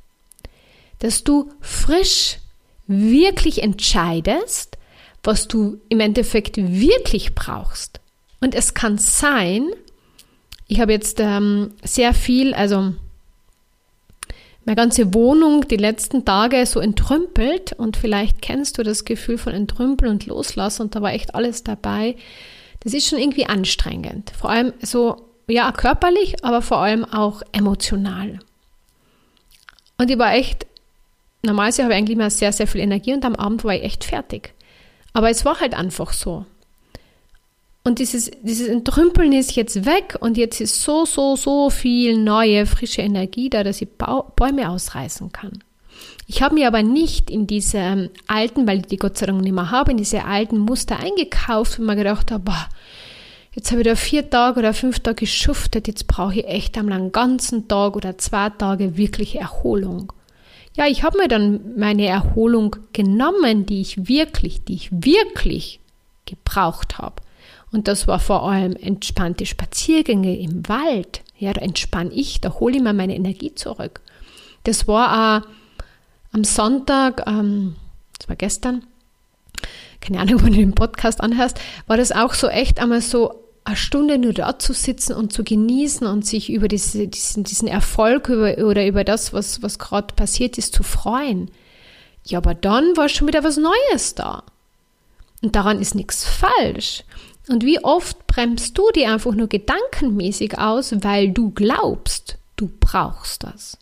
Dass 0.99 1.25
du 1.25 1.53
frisch 1.61 2.39
wirklich 2.87 3.63
entscheidest, 3.63 4.79
was 5.23 5.49
du 5.49 5.81
im 5.89 6.01
Endeffekt 6.01 6.57
wirklich 6.57 7.35
brauchst. 7.35 8.01
Und 8.41 8.55
es 8.55 8.75
kann 8.75 8.99
sein, 8.99 9.69
ich 10.69 10.81
habe 10.81 10.93
jetzt 10.93 11.19
ähm, 11.21 11.75
sehr 11.83 12.15
viel, 12.15 12.55
also 12.55 12.95
meine 14.65 14.77
ganze 14.77 15.15
Wohnung 15.15 15.67
die 15.67 15.77
letzten 15.77 16.25
Tage 16.25 16.65
so 16.67 16.79
entrümpelt 16.79 17.73
und 17.73 17.97
vielleicht 17.97 18.43
kennst 18.43 18.77
du 18.77 18.83
das 18.83 19.07
Gefühl 19.07 19.39
von 19.39 19.55
Entrümpeln 19.55 20.13
und 20.13 20.27
Loslassen 20.27 20.83
und 20.83 20.95
da 20.95 21.01
war 21.01 21.13
echt 21.13 21.35
alles 21.35 21.65
dabei. 21.65 22.17
Das 22.81 22.93
ist 22.93 23.09
schon 23.09 23.19
irgendwie 23.19 23.47
anstrengend. 23.47 24.31
Vor 24.39 24.51
allem 24.51 24.75
so, 24.83 25.31
ja, 25.49 25.73
körperlich, 25.73 26.45
aber 26.45 26.61
vor 26.61 26.79
allem 26.79 27.07
auch 27.07 27.43
emotional. 27.53 28.41
Und 29.99 30.11
ich 30.11 30.19
war 30.19 30.35
echt, 30.35 30.67
normalerweise 31.43 31.83
habe 31.83 31.93
ich 31.93 31.99
eigentlich 31.99 32.17
immer 32.17 32.31
sehr, 32.31 32.53
sehr 32.53 32.67
viel 32.67 32.81
Energie 32.81 33.13
und 33.13 33.25
am 33.25 33.35
Abend 33.35 33.65
war 33.65 33.75
ich 33.75 33.83
echt 33.83 34.05
fertig. 34.05 34.55
Aber 35.13 35.31
es 35.31 35.45
war 35.45 35.61
halt 35.61 35.75
einfach 35.75 36.13
so. 36.13 36.47
Und 37.85 37.99
dieses, 37.99 38.31
dieses 38.43 38.69
Entrümpeln 38.69 39.33
ist 39.33 39.57
jetzt 39.57 39.87
weg 39.87 40.17
und 40.21 40.37
jetzt 40.37 40.61
ist 40.61 40.83
so, 40.83 41.05
so, 41.05 41.37
so 41.37 41.71
viel 41.71 42.19
neue, 42.19 42.67
frische 42.67 43.03
Energie 43.03 43.49
da, 43.49 43.65
dass 43.65 43.81
ich 43.81 43.89
Bäume 43.89 44.69
ausreißen 44.69 45.33
kann. 45.33 45.65
Ich 46.27 46.43
habe 46.43 46.55
mir 46.55 46.67
aber 46.67 46.83
nicht 46.83 47.31
in 47.31 47.47
diese 47.47 47.79
ähm, 47.79 48.11
alten, 48.27 48.67
weil 48.67 48.81
ich 48.81 48.87
die 48.87 48.99
Gott 48.99 49.17
sei 49.17 49.27
Dank 49.27 49.41
nicht 49.41 49.55
mehr 49.55 49.71
habe, 49.71 49.93
in 49.93 49.97
diese 49.97 50.27
alten 50.27 50.59
Muster 50.59 50.99
eingekauft 50.99 51.79
und 51.79 51.87
mir 51.87 51.97
gedacht 51.97 52.31
habe, 52.31 52.45
boah, 52.45 52.69
jetzt 53.59 53.73
habe 53.73 53.81
ich 53.81 53.89
da 53.89 53.97
vier 53.97 54.31
Tage 54.31 54.61
oder 54.61 54.73
fünf 54.73 55.01
Tage 55.01 55.17
geschuftet, 55.17 55.89
jetzt 55.89 56.07
brauche 56.07 56.39
ich 56.39 56.47
echt 56.47 56.79
einmal 56.79 56.97
einen 56.97 57.11
ganzen 57.11 57.67
Tag 57.67 57.97
oder 57.97 58.17
zwei 58.17 58.51
Tage 58.51 58.97
wirklich 58.97 59.35
Erholung. 59.35 60.13
Ja, 60.77 60.87
ich 60.87 61.03
habe 61.03 61.19
mir 61.19 61.27
dann 61.27 61.77
meine 61.77 62.07
Erholung 62.07 62.77
genommen, 62.93 63.67
die 63.67 63.81
ich 63.81 64.07
wirklich, 64.07 64.63
die 64.63 64.75
ich 64.75 64.93
wirklich 64.93 65.81
gebraucht 66.25 66.99
habe. 66.99 67.17
Und 67.73 67.89
das 67.89 68.07
war 68.07 68.21
vor 68.21 68.49
allem 68.49 68.77
entspannte 68.77 69.45
Spaziergänge 69.45 70.39
im 70.39 70.69
Wald. 70.69 71.23
Ja, 71.37 71.53
da 71.53 71.61
entspanne 71.61 72.13
ich, 72.13 72.41
da 72.41 72.61
hole 72.61 72.77
ich 72.77 72.83
mir 72.83 72.93
meine 72.93 73.17
Energie 73.17 73.57
zurück. 73.57 74.03
Das 74.63 74.87
war 74.87 75.43
auch 75.43 75.49
am 76.31 76.45
Sonntag, 76.45 77.25
ähm, 77.27 77.75
das 78.21 78.29
war 78.29 78.37
gestern, 78.37 78.87
keine 80.01 80.21
Ahnung, 80.21 80.43
wenn 80.45 80.53
du 80.53 80.59
den 80.59 80.77
Podcast 80.77 81.21
anhörst, 81.21 81.59
war 81.89 81.97
das 81.97 82.13
auch 82.13 82.35
so 82.35 82.47
echt 82.47 82.79
einmal 82.79 83.01
so 83.01 83.48
eine 83.69 83.77
Stunde 83.77 84.17
nur 84.17 84.33
da 84.33 84.59
zu 84.59 84.73
sitzen 84.73 85.15
und 85.15 85.31
zu 85.31 85.45
genießen 85.45 86.07
und 86.07 86.25
sich 86.25 86.51
über 86.51 86.69
diese, 86.69 87.07
diesen, 87.07 87.45
diesen 87.45 87.69
Erfolg 87.69 88.31
über, 88.31 88.57
oder 88.65 88.87
über 88.87 89.05
das, 89.05 89.35
was, 89.35 89.63
was 89.63 89.79
gerade 89.79 90.15
passiert 90.15 90.57
ist, 90.57 90.75
zu 90.75 90.83
freuen. 90.83 91.51
Ja, 92.25 92.39
aber 92.39 92.55
dann 92.55 92.97
war 92.97 93.11
schon 93.11 93.29
wieder 93.29 93.45
was 93.45 93.59
Neues 93.59 94.15
da. 94.15 94.43
Und 95.43 95.55
daran 95.55 95.83
ist 95.83 95.95
nichts 95.95 96.25
falsch. 96.25 97.05
Und 97.49 97.63
wie 97.63 97.85
oft 97.85 98.27
bremst 98.27 98.77
du 98.79 98.91
die 98.95 99.07
einfach 99.07 99.35
nur 99.35 99.49
gedankenmäßig 99.49 100.59
aus, 100.59 100.95
weil 101.03 101.31
du 101.31 101.51
glaubst, 101.51 102.39
du 102.57 102.71
brauchst 102.81 103.45
das. 103.45 103.77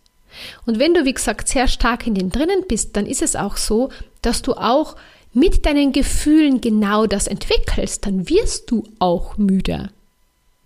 Und 0.67 0.81
wenn 0.81 0.95
du, 0.95 1.05
wie 1.05 1.15
gesagt, 1.15 1.47
sehr 1.47 1.69
stark 1.69 2.09
in 2.09 2.15
den 2.15 2.31
drinnen 2.31 2.65
bist, 2.69 2.97
dann 2.97 3.07
ist 3.07 3.23
es 3.23 3.37
auch 3.37 3.57
so, 3.57 3.91
dass 4.21 4.43
du 4.43 4.55
auch 4.55 4.97
mit 5.37 5.67
deinen 5.67 5.93
Gefühlen 5.93 6.63
genau 6.63 7.07
das 7.07 7.27
entwickelst, 7.27 8.07
dann 8.07 8.27
wirst 8.31 8.71
du 8.71 8.85
auch 8.99 9.37
müde. 9.37 9.91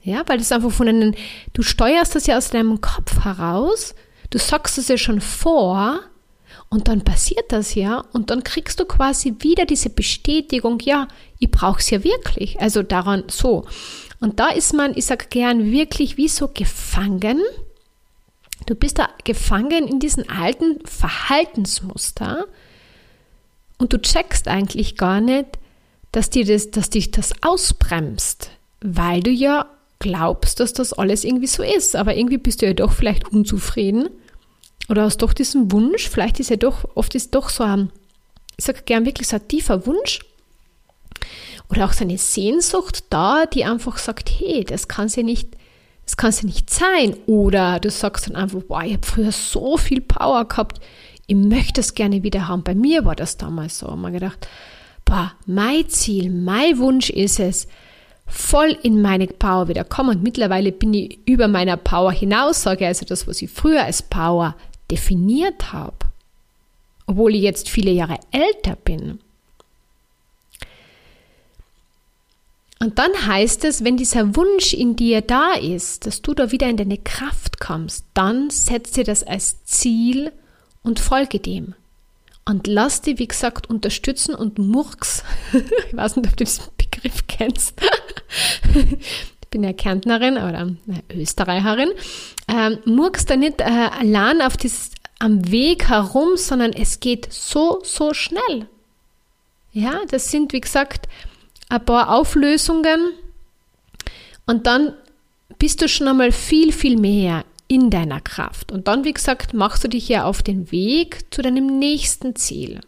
Ja, 0.04 0.22
weil 0.28 0.38
das 0.38 0.52
einfach 0.52 0.70
von 0.70 0.86
einem, 0.86 1.14
du 1.52 1.62
steuerst 1.62 2.14
das 2.14 2.28
ja 2.28 2.38
aus 2.38 2.50
deinem 2.50 2.80
Kopf 2.80 3.24
heraus, 3.24 3.96
du 4.30 4.38
sagst 4.38 4.78
es 4.78 4.86
ja 4.86 4.96
schon 4.96 5.20
vor 5.20 5.98
und 6.68 6.86
dann 6.86 7.02
passiert 7.02 7.50
das 7.50 7.74
ja 7.74 8.04
und 8.12 8.30
dann 8.30 8.44
kriegst 8.44 8.78
du 8.78 8.84
quasi 8.84 9.34
wieder 9.40 9.66
diese 9.66 9.90
Bestätigung, 9.90 10.78
ja, 10.84 11.08
ich 11.40 11.50
brauche 11.50 11.80
es 11.80 11.90
ja 11.90 12.04
wirklich. 12.04 12.60
Also 12.60 12.84
daran 12.84 13.24
so. 13.26 13.64
Und 14.20 14.38
da 14.38 14.50
ist 14.50 14.72
man, 14.72 14.96
ich 14.96 15.06
sage 15.06 15.26
gern, 15.30 15.72
wirklich 15.72 16.16
wie 16.16 16.28
so 16.28 16.46
gefangen. 16.46 17.40
Du 18.66 18.76
bist 18.76 19.00
da 19.00 19.08
gefangen 19.24 19.88
in 19.88 19.98
diesen 19.98 20.28
alten 20.30 20.78
Verhaltensmuster 20.86 22.46
und 23.80 23.94
du 23.94 24.00
checkst 24.00 24.46
eigentlich 24.46 24.96
gar 24.96 25.20
nicht, 25.22 25.58
dass, 26.12 26.28
dir 26.28 26.44
das, 26.44 26.70
dass 26.70 26.90
dich 26.90 27.10
das 27.10 27.32
ausbremst, 27.40 28.50
weil 28.82 29.22
du 29.22 29.30
ja 29.30 29.66
glaubst, 29.98 30.60
dass 30.60 30.74
das 30.74 30.92
alles 30.92 31.24
irgendwie 31.24 31.46
so 31.46 31.62
ist. 31.62 31.96
Aber 31.96 32.14
irgendwie 32.14 32.38
bist 32.38 32.60
du 32.60 32.66
ja 32.66 32.74
doch 32.74 32.92
vielleicht 32.92 33.32
unzufrieden 33.32 34.10
oder 34.90 35.04
hast 35.04 35.18
doch 35.22 35.32
diesen 35.32 35.72
Wunsch, 35.72 36.08
vielleicht 36.08 36.40
ist 36.40 36.50
ja 36.50 36.56
doch, 36.56 36.84
oft 36.94 37.14
ist 37.14 37.34
doch 37.34 37.48
so 37.48 37.64
ein, 37.64 37.90
ich 38.58 38.64
sage 38.66 38.82
gern 38.84 39.06
wirklich 39.06 39.28
so 39.28 39.36
ein 39.36 39.48
tiefer 39.48 39.86
Wunsch 39.86 40.20
oder 41.70 41.86
auch 41.86 41.92
so 41.92 42.04
eine 42.04 42.18
Sehnsucht 42.18 43.04
da, 43.08 43.46
die 43.46 43.64
einfach 43.64 43.96
sagt, 43.96 44.30
hey, 44.30 44.64
das 44.64 44.88
kann 44.88 45.08
ja 45.08 45.22
nicht, 45.22 45.56
das 46.04 46.16
kann 46.18 46.32
ja 46.32 46.44
nicht 46.44 46.68
sein. 46.68 47.16
Oder 47.26 47.80
du 47.80 47.90
sagst 47.90 48.28
dann 48.28 48.36
einfach, 48.36 48.62
boah, 48.62 48.82
ich 48.82 48.94
habe 48.94 49.06
früher 49.06 49.32
so 49.32 49.78
viel 49.78 50.02
Power 50.02 50.46
gehabt, 50.46 50.80
ich 51.30 51.36
möchte 51.36 51.80
es 51.80 51.94
gerne 51.94 52.24
wieder 52.24 52.48
haben. 52.48 52.64
Bei 52.64 52.74
mir 52.74 53.04
war 53.04 53.14
das 53.14 53.36
damals 53.36 53.78
so. 53.78 53.86
Und 53.86 54.00
man 54.00 54.12
gedacht, 54.12 54.48
boah, 55.04 55.32
mein 55.46 55.88
Ziel, 55.88 56.28
mein 56.28 56.76
Wunsch 56.78 57.08
ist 57.08 57.38
es, 57.38 57.68
voll 58.26 58.76
in 58.82 59.00
meine 59.00 59.28
Power 59.28 59.68
wieder 59.68 59.84
kommen. 59.84 60.16
Und 60.16 60.22
mittlerweile 60.24 60.72
bin 60.72 60.92
ich 60.92 61.20
über 61.26 61.46
meiner 61.46 61.76
Power 61.76 62.10
hinaus, 62.10 62.62
sage 62.62 62.84
also 62.84 63.06
das, 63.06 63.28
was 63.28 63.40
ich 63.42 63.48
früher 63.48 63.84
als 63.84 64.02
Power 64.02 64.56
definiert 64.90 65.72
habe, 65.72 65.98
obwohl 67.06 67.36
ich 67.36 67.42
jetzt 67.42 67.68
viele 67.68 67.92
Jahre 67.92 68.18
älter 68.32 68.74
bin. 68.74 69.20
Und 72.80 72.98
dann 72.98 73.12
heißt 73.24 73.64
es, 73.66 73.84
wenn 73.84 73.96
dieser 73.96 74.34
Wunsch 74.34 74.74
in 74.74 74.96
dir 74.96 75.20
da 75.20 75.52
ist, 75.52 76.06
dass 76.06 76.22
du 76.22 76.34
da 76.34 76.50
wieder 76.50 76.68
in 76.68 76.76
deine 76.76 76.98
Kraft 76.98 77.60
kommst, 77.60 78.06
dann 78.14 78.50
setz 78.50 78.90
dir 78.90 79.04
das 79.04 79.22
als 79.22 79.64
Ziel 79.64 80.32
und 80.82 81.00
folge 81.00 81.38
dem. 81.38 81.74
Und 82.44 82.66
lass 82.66 83.02
dich, 83.02 83.18
wie 83.18 83.28
gesagt, 83.28 83.68
unterstützen 83.68 84.34
und 84.34 84.58
murks. 84.58 85.24
ich 85.52 85.96
weiß 85.96 86.16
nicht, 86.16 86.28
ob 86.28 86.36
du 86.36 86.44
diesen 86.44 86.64
Begriff 86.76 87.26
kennst. 87.26 87.80
ich 88.74 89.48
bin 89.50 89.62
ja 89.62 89.72
Kärntnerin 89.72 90.36
oder 90.36 90.70
Österreicherin. 91.14 91.90
Ähm, 92.48 92.78
murks 92.84 93.26
da 93.26 93.36
nicht 93.36 93.60
äh, 93.60 93.64
allein 93.64 94.42
auf 94.42 94.56
das, 94.56 94.90
am 95.18 95.50
Weg 95.50 95.88
herum, 95.88 96.36
sondern 96.36 96.72
es 96.72 97.00
geht 97.00 97.32
so, 97.32 97.80
so 97.84 98.14
schnell. 98.14 98.66
Ja, 99.72 100.00
das 100.08 100.30
sind, 100.30 100.52
wie 100.52 100.60
gesagt, 100.60 101.06
ein 101.68 101.84
paar 101.84 102.12
Auflösungen 102.12 103.12
und 104.46 104.66
dann 104.66 104.94
bist 105.58 105.80
du 105.82 105.88
schon 105.88 106.08
einmal 106.08 106.32
viel, 106.32 106.72
viel 106.72 106.98
mehr 106.98 107.44
in 107.70 107.88
deiner 107.88 108.20
Kraft. 108.20 108.72
Und 108.72 108.88
dann, 108.88 109.04
wie 109.04 109.12
gesagt, 109.12 109.54
machst 109.54 109.84
du 109.84 109.88
dich 109.88 110.08
ja 110.08 110.24
auf 110.24 110.42
den 110.42 110.72
Weg 110.72 111.32
zu 111.32 111.40
deinem 111.40 111.78
nächsten 111.78 112.34
Ziel. 112.34 112.80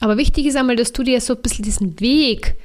Aber 0.00 0.16
wichtig 0.16 0.46
ist 0.46 0.56
einmal, 0.56 0.76
dass 0.76 0.94
du 0.94 1.02
dir 1.02 1.20
so 1.20 1.34
ein 1.34 1.42
bisschen 1.42 1.66
diesen 1.66 2.00
Weg 2.00 2.56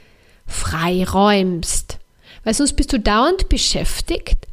freiräumst. 0.47 1.99
Weil 2.45 2.53
sonst 2.53 2.73
bist 2.73 2.93
du 2.93 3.01
dauernd 3.01 3.49
beschäftigt 3.49 4.47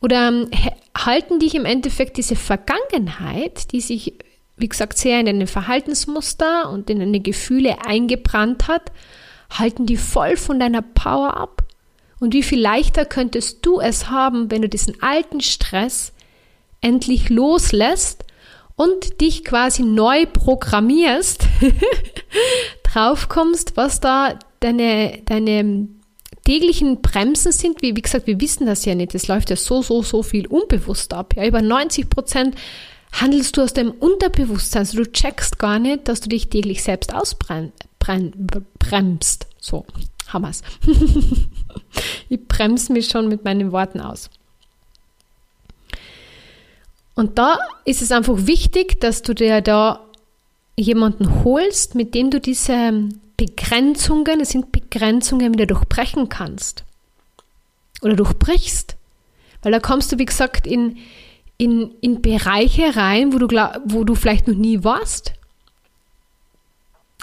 oder 0.00 0.28
ähm, 0.28 0.48
halten 0.96 1.40
dich 1.40 1.56
im 1.56 1.64
Endeffekt 1.64 2.16
diese 2.16 2.36
Vergangenheit, 2.36 3.72
die 3.72 3.80
sich, 3.80 4.14
wie 4.56 4.68
gesagt, 4.68 4.98
sehr 4.98 5.18
in 5.18 5.26
deine 5.26 5.48
Verhaltensmuster 5.48 6.70
und 6.70 6.88
in 6.90 7.00
deine 7.00 7.20
Gefühle 7.20 7.84
eingebrannt 7.84 8.68
hat, 8.68 8.92
halten 9.50 9.84
die 9.84 9.96
voll 9.96 10.36
von 10.36 10.60
deiner 10.60 10.82
Power 10.82 11.36
ab. 11.36 11.64
Und 12.20 12.34
wie 12.34 12.42
viel 12.42 12.60
leichter 12.60 13.06
könntest 13.06 13.64
du 13.66 13.80
es 13.80 14.10
haben, 14.10 14.50
wenn 14.50 14.62
du 14.62 14.68
diesen 14.68 15.02
alten 15.02 15.40
Stress 15.40 16.12
endlich 16.80 17.30
loslässt 17.30 18.24
und 18.76 19.20
dich 19.20 19.44
quasi 19.44 19.82
neu 19.82 20.26
programmierst, 20.26 21.46
draufkommst, 22.84 23.76
was 23.76 24.00
da 24.00 24.38
deine, 24.60 25.22
deine 25.24 25.88
täglichen 26.44 27.00
Bremsen 27.00 27.52
sind. 27.52 27.82
Wie, 27.82 27.96
wie 27.96 28.02
gesagt, 28.02 28.26
wir 28.26 28.40
wissen 28.40 28.66
das 28.66 28.84
ja 28.84 28.94
nicht. 28.94 29.14
Es 29.14 29.28
läuft 29.28 29.50
ja 29.50 29.56
so, 29.56 29.82
so, 29.82 30.02
so 30.02 30.22
viel 30.22 30.46
unbewusst 30.46 31.12
ab. 31.12 31.34
Ja, 31.36 31.46
über 31.46 31.62
90 31.62 32.08
Prozent 32.10 32.54
handelst 33.12 33.56
du 33.56 33.62
aus 33.62 33.72
dem 33.72 33.90
Unterbewusstsein. 33.90 34.80
Also 34.80 34.98
du 34.98 35.10
checkst 35.10 35.58
gar 35.58 35.78
nicht, 35.78 36.08
dass 36.08 36.20
du 36.20 36.28
dich 36.28 36.48
täglich 36.48 36.82
selbst 36.82 37.14
ausbremst. 37.14 37.72
So, 39.58 39.84
wir's. 40.38 40.62
ich 42.28 42.46
bremse 42.46 42.92
mich 42.92 43.08
schon 43.08 43.28
mit 43.28 43.44
meinen 43.44 43.72
Worten 43.72 44.00
aus. 44.00 44.30
Und 47.14 47.38
da 47.38 47.58
ist 47.84 48.02
es 48.02 48.12
einfach 48.12 48.46
wichtig, 48.46 49.00
dass 49.00 49.22
du 49.22 49.34
dir 49.34 49.60
da 49.60 50.06
jemanden 50.76 51.44
holst, 51.44 51.94
mit 51.94 52.14
dem 52.14 52.30
du 52.30 52.40
diese 52.40 53.08
Begrenzungen, 53.36 54.40
es 54.40 54.50
sind 54.50 54.72
Begrenzungen, 54.72 55.52
wieder 55.52 55.66
durchbrechen 55.66 56.28
kannst. 56.28 56.84
Oder 58.02 58.16
durchbrichst. 58.16 58.96
Weil 59.62 59.72
da 59.72 59.80
kommst 59.80 60.12
du, 60.12 60.18
wie 60.18 60.24
gesagt, 60.24 60.66
in, 60.66 60.98
in, 61.58 61.90
in 62.00 62.22
Bereiche 62.22 62.96
rein, 62.96 63.32
wo 63.32 63.38
du, 63.38 63.48
wo 63.84 64.04
du 64.04 64.14
vielleicht 64.14 64.48
noch 64.48 64.54
nie 64.54 64.82
warst. 64.84 65.34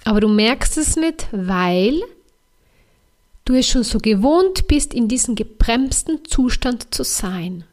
Aber 0.06 0.22
du 0.22 0.28
merkst 0.28 0.78
es 0.78 0.96
nicht, 0.96 1.28
weil 1.32 2.02
du 3.48 3.56
es 3.56 3.68
schon 3.68 3.84
so 3.84 4.00
gewohnt 4.00 4.68
bist, 4.68 4.94
in 4.94 5.08
diesem 5.08 5.36
gebremsten 5.36 6.26
Zustand 6.26 6.94
zu 6.94 7.04
sein. 7.04 7.64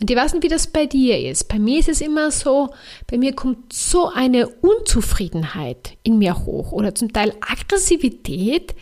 Und 0.00 0.10
ich 0.10 0.16
weiß 0.16 0.34
nicht, 0.34 0.42
wie 0.42 0.48
das 0.48 0.66
bei 0.66 0.86
dir 0.86 1.18
ist. 1.30 1.48
Bei 1.48 1.58
mir 1.58 1.78
ist 1.80 1.88
es 1.88 2.00
immer 2.00 2.30
so, 2.30 2.70
bei 3.06 3.16
mir 3.16 3.34
kommt 3.34 3.72
so 3.72 4.08
eine 4.08 4.48
Unzufriedenheit 4.48 5.96
in 6.02 6.18
mir 6.18 6.44
hoch 6.44 6.72
oder 6.72 6.94
zum 6.94 7.12
Teil 7.12 7.34
Aggressivität, 7.40 8.74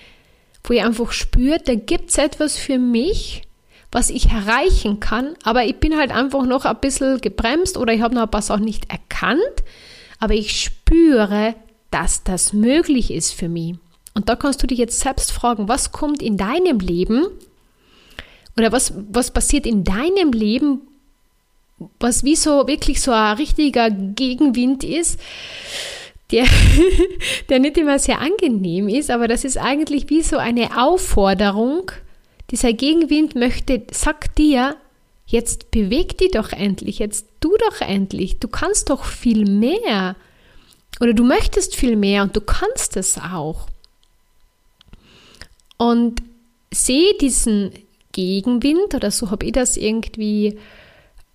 wo 0.65 0.75
ich 0.75 0.83
einfach 0.83 1.13
spüre, 1.13 1.59
da 1.65 1.75
gibt 1.75 2.11
es 2.11 2.19
etwas 2.19 2.57
für 2.57 2.79
mich, 2.79 3.43
was 3.93 4.11
ich 4.11 4.31
erreichen 4.31 4.99
kann, 4.99 5.35
aber 5.45 5.65
ich 5.65 5.77
bin 5.77 5.97
halt 5.97 6.11
einfach 6.11 6.45
noch 6.47 6.65
ein 6.65 6.81
bisschen 6.81 7.21
gebremst 7.21 7.77
oder 7.77 7.93
ich 7.93 8.01
habe 8.01 8.15
noch 8.15 8.23
ein 8.23 8.31
paar 8.31 8.43
Sachen 8.43 8.65
nicht 8.65 8.91
erkannt, 8.91 9.63
aber 10.19 10.35
ich 10.35 10.61
spüre, 10.61 11.55
dass 11.93 12.25
das 12.25 12.53
möglich 12.53 13.13
ist 13.13 13.33
für 13.35 13.49
mich. 13.49 13.77
Und 14.15 14.29
da 14.29 14.37
kannst 14.37 14.63
du 14.63 14.67
dich 14.67 14.79
jetzt 14.79 15.01
selbst 15.01 15.33
fragen, 15.33 15.69
was 15.69 15.93
kommt 15.93 16.23
in 16.23 16.37
deinem 16.37 16.79
Leben 16.79 17.27
oder 18.57 18.71
was, 18.71 18.95
was 19.11 19.33
passiert 19.33 19.67
in 19.67 19.83
deinem 19.83 20.33
Leben, 20.33 20.83
was 21.99 22.23
wie 22.23 22.37
so 22.37 22.69
wirklich 22.69 23.01
so 23.01 23.11
ein 23.11 23.37
richtiger 23.37 23.91
Gegenwind 23.91 24.85
ist, 24.85 25.19
der, 26.31 26.47
der 27.49 27.59
nicht 27.59 27.77
immer 27.77 27.99
sehr 27.99 28.21
angenehm 28.21 28.89
ist, 28.89 29.11
aber 29.11 29.27
das 29.27 29.45
ist 29.45 29.59
eigentlich 29.59 30.09
wie 30.11 30.23
so 30.23 30.39
eine 30.39 30.81
Aufforderung. 30.81 31.91
Dieser 32.51 32.73
Gegenwind 32.73 33.35
möchte, 33.35 33.83
sagt 33.91 34.39
dir, 34.39 34.77
jetzt 35.27 35.71
beweg 35.73 36.19
dich 36.19 36.31
doch 36.33 36.53
endlich, 36.53 37.01
jetzt 37.01 37.27
tu 37.41 37.51
doch 37.69 37.81
endlich, 37.81 38.39
du 38.39 38.49
kannst 38.49 38.91
doch 38.91 39.05
viel 39.05 39.45
mehr. 39.47 40.15
Oder 41.01 41.13
du 41.13 41.25
möchtest 41.25 41.75
viel 41.75 41.97
mehr 41.97 42.23
und 42.23 42.37
du 42.37 42.41
kannst 42.41 42.97
es 42.97 43.19
auch. 43.19 43.67
Und 45.77 46.23
sehe 46.73 47.15
diesen 47.21 47.73
Gegenwind 48.13 48.95
oder 48.95 49.11
so 49.11 49.31
habe 49.31 49.47
ich 49.47 49.53
das 49.53 49.77
irgendwie 49.77 50.59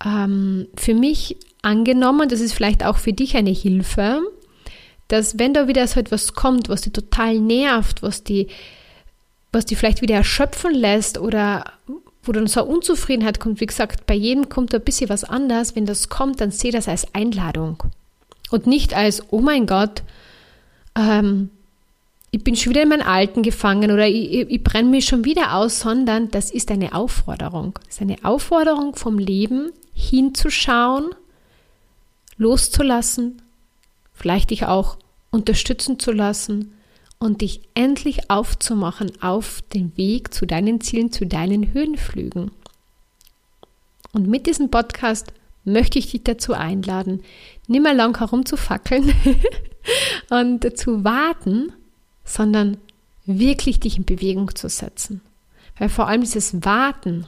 ähm, 0.04 0.66
für 0.76 0.94
mich 0.94 1.36
angenommen. 1.62 2.28
Das 2.28 2.40
ist 2.40 2.52
vielleicht 2.52 2.84
auch 2.84 2.96
für 2.96 3.12
dich 3.12 3.36
eine 3.36 3.50
Hilfe, 3.50 4.20
dass 5.08 5.38
wenn 5.38 5.54
da 5.54 5.68
wieder 5.68 5.86
so 5.86 6.00
etwas 6.00 6.34
kommt, 6.34 6.68
was 6.68 6.82
dich 6.82 6.92
total 6.92 7.38
nervt, 7.38 8.02
was 8.02 8.24
die, 8.24 8.48
was 9.52 9.66
die 9.66 9.76
vielleicht 9.76 10.02
wieder 10.02 10.14
erschöpfen 10.14 10.74
lässt 10.74 11.18
oder 11.18 11.64
wo 12.22 12.32
dann 12.32 12.46
so 12.46 12.62
eine 12.62 12.70
Unzufriedenheit 12.70 13.40
kommt, 13.40 13.60
wie 13.60 13.66
gesagt, 13.66 14.06
bei 14.06 14.14
jedem 14.14 14.48
kommt 14.48 14.72
da 14.72 14.78
ein 14.78 14.84
bisschen 14.84 15.08
was 15.08 15.24
anders. 15.24 15.74
Wenn 15.74 15.86
das 15.86 16.08
kommt, 16.08 16.40
dann 16.40 16.50
sehe 16.50 16.72
das 16.72 16.88
als 16.88 17.14
Einladung 17.14 17.82
und 18.50 18.66
nicht 18.66 18.94
als, 18.94 19.22
oh 19.30 19.40
mein 19.40 19.66
Gott, 19.66 20.02
ähm, 20.96 21.50
ich 22.32 22.44
bin 22.44 22.54
schon 22.54 22.70
wieder 22.70 22.82
in 22.82 22.88
meinen 22.88 23.02
Alten 23.02 23.42
gefangen 23.42 23.90
oder 23.90 24.06
ich, 24.06 24.32
ich, 24.32 24.50
ich 24.50 24.62
brenne 24.62 24.88
mich 24.88 25.06
schon 25.06 25.24
wieder 25.24 25.54
aus, 25.54 25.80
sondern 25.80 26.30
das 26.30 26.50
ist 26.50 26.70
eine 26.70 26.94
Aufforderung. 26.94 27.78
Das 27.86 27.96
ist 27.96 28.02
eine 28.02 28.18
Aufforderung 28.22 28.94
vom 28.94 29.18
Leben, 29.18 29.72
hinzuschauen, 29.92 31.10
loszulassen, 32.36 33.42
vielleicht 34.12 34.50
dich 34.50 34.66
auch 34.66 34.96
unterstützen 35.30 35.98
zu 35.98 36.12
lassen 36.12 36.72
und 37.18 37.42
dich 37.42 37.62
endlich 37.74 38.30
aufzumachen 38.30 39.12
auf 39.20 39.62
den 39.74 39.96
Weg 39.96 40.32
zu 40.32 40.46
deinen 40.46 40.80
Zielen, 40.80 41.12
zu 41.12 41.26
deinen 41.26 41.72
Höhenflügen. 41.72 42.52
Und 44.12 44.28
mit 44.28 44.46
diesem 44.46 44.70
Podcast 44.70 45.32
möchte 45.64 45.98
ich 45.98 46.12
dich 46.12 46.24
dazu 46.24 46.54
einladen, 46.54 47.22
nicht 47.66 47.82
mehr 47.82 47.94
lang 47.94 48.16
herumzufackeln 48.18 49.12
und 50.30 50.78
zu 50.78 51.04
warten, 51.04 51.72
sondern 52.30 52.76
wirklich 53.26 53.80
dich 53.80 53.98
in 53.98 54.04
Bewegung 54.04 54.54
zu 54.54 54.68
setzen. 54.68 55.20
Weil 55.78 55.88
vor 55.88 56.08
allem 56.08 56.20
dieses 56.20 56.64
Warten, 56.64 57.26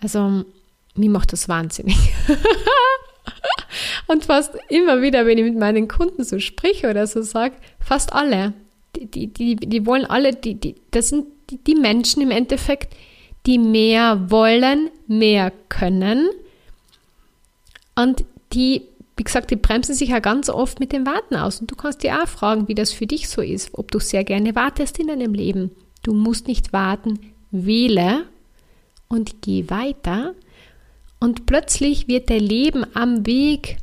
also 0.00 0.44
mir 0.94 1.10
macht 1.10 1.32
das 1.32 1.48
wahnsinnig. 1.48 1.96
Und 4.06 4.24
fast 4.24 4.54
immer 4.68 5.02
wieder, 5.02 5.26
wenn 5.26 5.38
ich 5.38 5.44
mit 5.44 5.58
meinen 5.58 5.88
Kunden 5.88 6.22
so 6.22 6.38
spreche 6.38 6.90
oder 6.90 7.06
so 7.06 7.22
sage, 7.22 7.56
fast 7.80 8.12
alle, 8.12 8.52
die, 8.94 9.26
die, 9.26 9.56
die, 9.56 9.86
wollen 9.86 10.04
alle, 10.04 10.34
die, 10.34 10.54
die, 10.54 10.76
das 10.90 11.08
sind 11.08 11.26
die, 11.50 11.58
die 11.58 11.74
Menschen 11.74 12.22
im 12.22 12.30
Endeffekt, 12.30 12.94
die 13.46 13.58
mehr 13.58 14.30
wollen, 14.30 14.90
mehr 15.06 15.52
können 15.68 16.28
und 17.94 18.24
die 18.52 18.82
wie 19.16 19.24
gesagt, 19.24 19.50
die 19.50 19.56
bremsen 19.56 19.94
sich 19.94 20.10
ja 20.10 20.18
ganz 20.18 20.48
oft 20.50 20.78
mit 20.78 20.92
dem 20.92 21.06
Warten 21.06 21.36
aus. 21.36 21.60
Und 21.60 21.70
du 21.70 21.76
kannst 21.76 22.02
dir 22.02 22.22
auch 22.22 22.28
fragen, 22.28 22.68
wie 22.68 22.74
das 22.74 22.92
für 22.92 23.06
dich 23.06 23.28
so 23.28 23.40
ist, 23.40 23.70
ob 23.72 23.90
du 23.90 23.98
sehr 23.98 24.24
gerne 24.24 24.54
wartest 24.54 24.98
in 24.98 25.08
deinem 25.08 25.32
Leben. 25.32 25.70
Du 26.02 26.12
musst 26.12 26.46
nicht 26.46 26.72
warten, 26.72 27.18
wähle 27.50 28.26
und 29.08 29.40
geh 29.40 29.70
weiter. 29.70 30.34
Und 31.18 31.46
plötzlich 31.46 32.08
wird 32.08 32.28
dein 32.28 32.40
Leben 32.40 32.84
am 32.94 33.24
Weg 33.24 33.78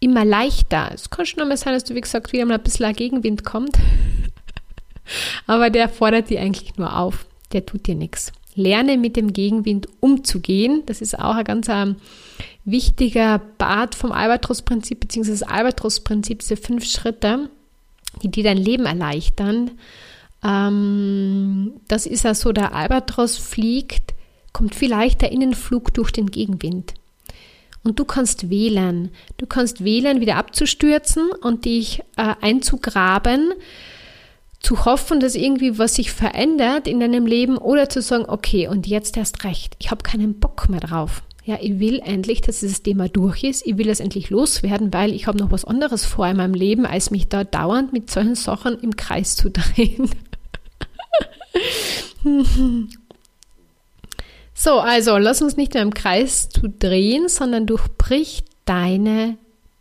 immer 0.00 0.24
leichter. 0.24 0.90
Es 0.92 1.08
kann 1.08 1.24
schon 1.24 1.40
einmal 1.40 1.56
sein, 1.56 1.72
dass 1.72 1.84
du, 1.84 1.94
wie 1.94 2.00
gesagt, 2.00 2.32
wieder 2.32 2.44
mal 2.44 2.54
ein 2.54 2.62
bisschen 2.62 2.86
ein 2.86 2.94
Gegenwind 2.94 3.44
kommt. 3.44 3.78
Aber 5.46 5.70
der 5.70 5.88
fordert 5.88 6.28
dich 6.28 6.38
eigentlich 6.38 6.76
nur 6.76 6.96
auf. 6.96 7.26
Der 7.52 7.64
tut 7.64 7.86
dir 7.86 7.94
nichts. 7.94 8.32
Lerne 8.54 8.98
mit 8.98 9.16
dem 9.16 9.32
Gegenwind 9.32 9.88
umzugehen. 10.00 10.82
Das 10.86 11.00
ist 11.00 11.18
auch 11.18 11.36
ein 11.36 11.44
ganz 11.44 11.68
ähm, 11.68 11.96
wichtiger 12.64 13.38
Part 13.38 13.94
vom 13.94 14.12
Albatros-Prinzip, 14.12 15.00
beziehungsweise 15.00 15.40
das 15.40 15.48
Albatros-Prinzip, 15.48 16.40
diese 16.40 16.56
fünf 16.56 16.84
Schritte, 16.84 17.50
die 18.22 18.30
dir 18.30 18.44
dein 18.44 18.58
Leben 18.58 18.86
erleichtern. 18.86 19.72
Ähm, 20.44 21.72
das 21.88 22.06
ist 22.06 22.24
ja 22.24 22.34
so, 22.34 22.52
der 22.52 22.74
Albatros 22.74 23.36
fliegt, 23.38 24.14
kommt 24.52 24.74
vielleicht 24.74 25.22
der 25.22 25.32
Innenflug 25.32 25.94
durch 25.94 26.10
den 26.12 26.30
Gegenwind. 26.30 26.94
Und 27.82 27.98
du 27.98 28.04
kannst 28.04 28.50
wählen. 28.50 29.10
Du 29.38 29.46
kannst 29.46 29.84
wählen, 29.84 30.20
wieder 30.20 30.36
abzustürzen 30.36 31.30
und 31.40 31.64
dich 31.64 32.00
äh, 32.16 32.34
einzugraben, 32.40 33.54
zu 34.60 34.84
hoffen, 34.84 35.20
dass 35.20 35.34
irgendwie 35.34 35.78
was 35.78 35.94
sich 35.94 36.12
verändert 36.12 36.86
in 36.86 37.00
deinem 37.00 37.24
Leben 37.24 37.56
oder 37.56 37.88
zu 37.88 38.02
sagen, 38.02 38.26
okay, 38.28 38.68
und 38.68 38.86
jetzt 38.86 39.16
erst 39.16 39.44
recht, 39.44 39.74
ich 39.78 39.90
habe 39.90 40.02
keinen 40.02 40.38
Bock 40.38 40.68
mehr 40.68 40.80
drauf. 40.80 41.22
Ja, 41.44 41.58
ich 41.60 41.78
will 41.80 42.00
endlich, 42.04 42.42
dass 42.42 42.60
dieses 42.60 42.82
Thema 42.82 43.08
durch 43.08 43.44
ist. 43.44 43.66
Ich 43.66 43.78
will 43.78 43.88
es 43.88 44.00
endlich 44.00 44.30
loswerden, 44.30 44.92
weil 44.92 45.14
ich 45.14 45.26
habe 45.26 45.38
noch 45.38 45.50
was 45.50 45.64
anderes 45.64 46.04
vor 46.04 46.26
in 46.28 46.36
meinem 46.36 46.54
Leben, 46.54 46.84
als 46.84 47.10
mich 47.10 47.28
da 47.28 47.44
dauernd 47.44 47.92
mit 47.92 48.10
solchen 48.10 48.34
Sachen 48.34 48.78
im 48.80 48.94
Kreis 48.94 49.36
zu 49.36 49.50
drehen. 49.50 50.10
so, 54.54 54.80
also 54.80 55.16
lass 55.16 55.40
uns 55.40 55.56
nicht 55.56 55.72
mehr 55.74 55.82
im 55.82 55.94
Kreis 55.94 56.50
zu 56.50 56.68
drehen, 56.68 57.28
sondern 57.28 57.66
durchbrich 57.66 58.44
deine 58.66 59.38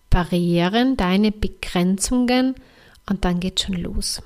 Barrieren, 0.10 0.98
deine 0.98 1.32
Begrenzungen 1.32 2.56
und 3.10 3.26
dann 3.26 3.40
geht 3.40 3.60
schon 3.60 3.76
los. 3.76 4.22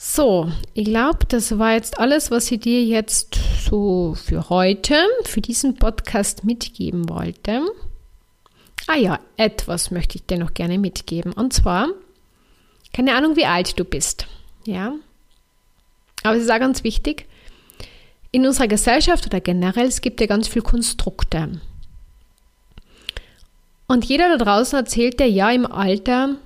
So, 0.00 0.48
ich 0.74 0.84
glaube, 0.84 1.26
das 1.26 1.58
war 1.58 1.72
jetzt 1.72 1.98
alles, 1.98 2.30
was 2.30 2.52
ich 2.52 2.60
dir 2.60 2.84
jetzt 2.84 3.36
so 3.68 4.14
für 4.14 4.48
heute, 4.48 4.94
für 5.24 5.40
diesen 5.40 5.74
Podcast 5.74 6.44
mitgeben 6.44 7.08
wollte. 7.08 7.66
Ah 8.86 8.94
ja, 8.94 9.18
etwas 9.36 9.90
möchte 9.90 10.16
ich 10.16 10.24
dir 10.24 10.38
noch 10.38 10.54
gerne 10.54 10.78
mitgeben. 10.78 11.32
Und 11.32 11.52
zwar, 11.52 11.88
keine 12.92 13.16
Ahnung, 13.16 13.34
wie 13.34 13.44
alt 13.44 13.76
du 13.76 13.84
bist. 13.84 14.28
Ja. 14.64 14.94
Aber 16.22 16.36
es 16.36 16.44
ist 16.44 16.50
auch 16.52 16.60
ganz 16.60 16.84
wichtig, 16.84 17.26
in 18.30 18.46
unserer 18.46 18.68
Gesellschaft 18.68 19.26
oder 19.26 19.40
generell, 19.40 19.88
es 19.88 20.00
gibt 20.00 20.20
ja 20.20 20.28
ganz 20.28 20.46
viele 20.46 20.62
Konstrukte. 20.62 21.60
Und 23.88 24.04
jeder 24.04 24.38
da 24.38 24.44
draußen 24.44 24.78
erzählt 24.78 25.18
dir, 25.18 25.28
ja, 25.28 25.50
im 25.50 25.66
Alter 25.66 26.36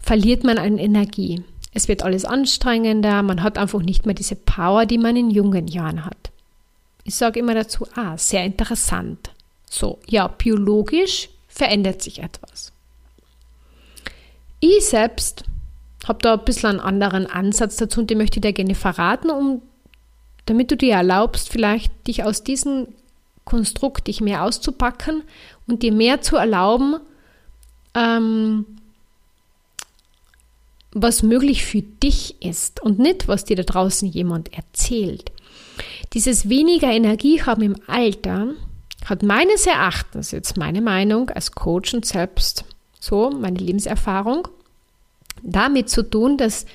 verliert 0.00 0.42
man 0.42 0.58
an 0.58 0.78
Energie. 0.78 1.44
Es 1.74 1.88
wird 1.88 2.02
alles 2.02 2.24
anstrengender, 2.24 3.22
man 3.22 3.42
hat 3.42 3.58
einfach 3.58 3.82
nicht 3.82 4.06
mehr 4.06 4.14
diese 4.14 4.36
Power, 4.36 4.86
die 4.86 4.98
man 4.98 5.16
in 5.16 5.30
jungen 5.30 5.68
Jahren 5.68 6.04
hat. 6.04 6.30
Ich 7.04 7.14
sage 7.14 7.40
immer 7.40 7.54
dazu, 7.54 7.86
ah, 7.94 8.16
sehr 8.16 8.44
interessant. 8.44 9.30
So, 9.70 9.98
ja, 10.06 10.28
biologisch 10.28 11.28
verändert 11.48 12.02
sich 12.02 12.22
etwas. 12.22 12.72
Ich 14.60 14.86
selbst 14.86 15.44
habe 16.06 16.20
da 16.22 16.34
ein 16.34 16.44
bisschen 16.44 16.70
einen 16.70 16.80
anderen 16.80 17.26
Ansatz 17.26 17.76
dazu 17.76 18.00
und 18.00 18.10
den 18.10 18.18
möchte 18.18 18.38
ich 18.38 18.42
dir 18.42 18.52
gerne 18.52 18.74
verraten, 18.74 19.30
um, 19.30 19.62
damit 20.46 20.70
du 20.70 20.76
dir 20.76 20.94
erlaubst, 20.94 21.50
vielleicht 21.50 22.06
dich 22.06 22.24
aus 22.24 22.42
diesem 22.42 22.88
Konstrukt 23.44 24.06
dich 24.08 24.20
mehr 24.20 24.44
auszupacken 24.44 25.22
und 25.66 25.82
dir 25.82 25.92
mehr 25.92 26.20
zu 26.20 26.36
erlauben, 26.36 26.96
ähm, 27.94 28.66
was 31.02 31.22
möglich 31.22 31.64
für 31.64 31.82
dich 31.82 32.42
ist 32.42 32.82
und 32.82 32.98
nicht, 32.98 33.28
was 33.28 33.44
dir 33.44 33.56
da 33.56 33.62
draußen 33.62 34.08
jemand 34.08 34.52
erzählt. 34.52 35.32
Dieses 36.12 36.48
weniger 36.48 36.90
Energie 36.90 37.42
haben 37.42 37.62
im 37.62 37.76
Alter 37.86 38.48
hat 39.04 39.22
meines 39.22 39.66
Erachtens, 39.66 40.32
jetzt 40.32 40.56
meine 40.56 40.80
Meinung 40.82 41.30
als 41.30 41.52
Coach 41.52 41.94
und 41.94 42.04
selbst 42.04 42.64
so, 43.00 43.30
meine 43.30 43.58
Lebenserfahrung, 43.58 44.48
damit 45.42 45.88
zu 45.88 46.02
tun, 46.02 46.36
dass 46.36 46.66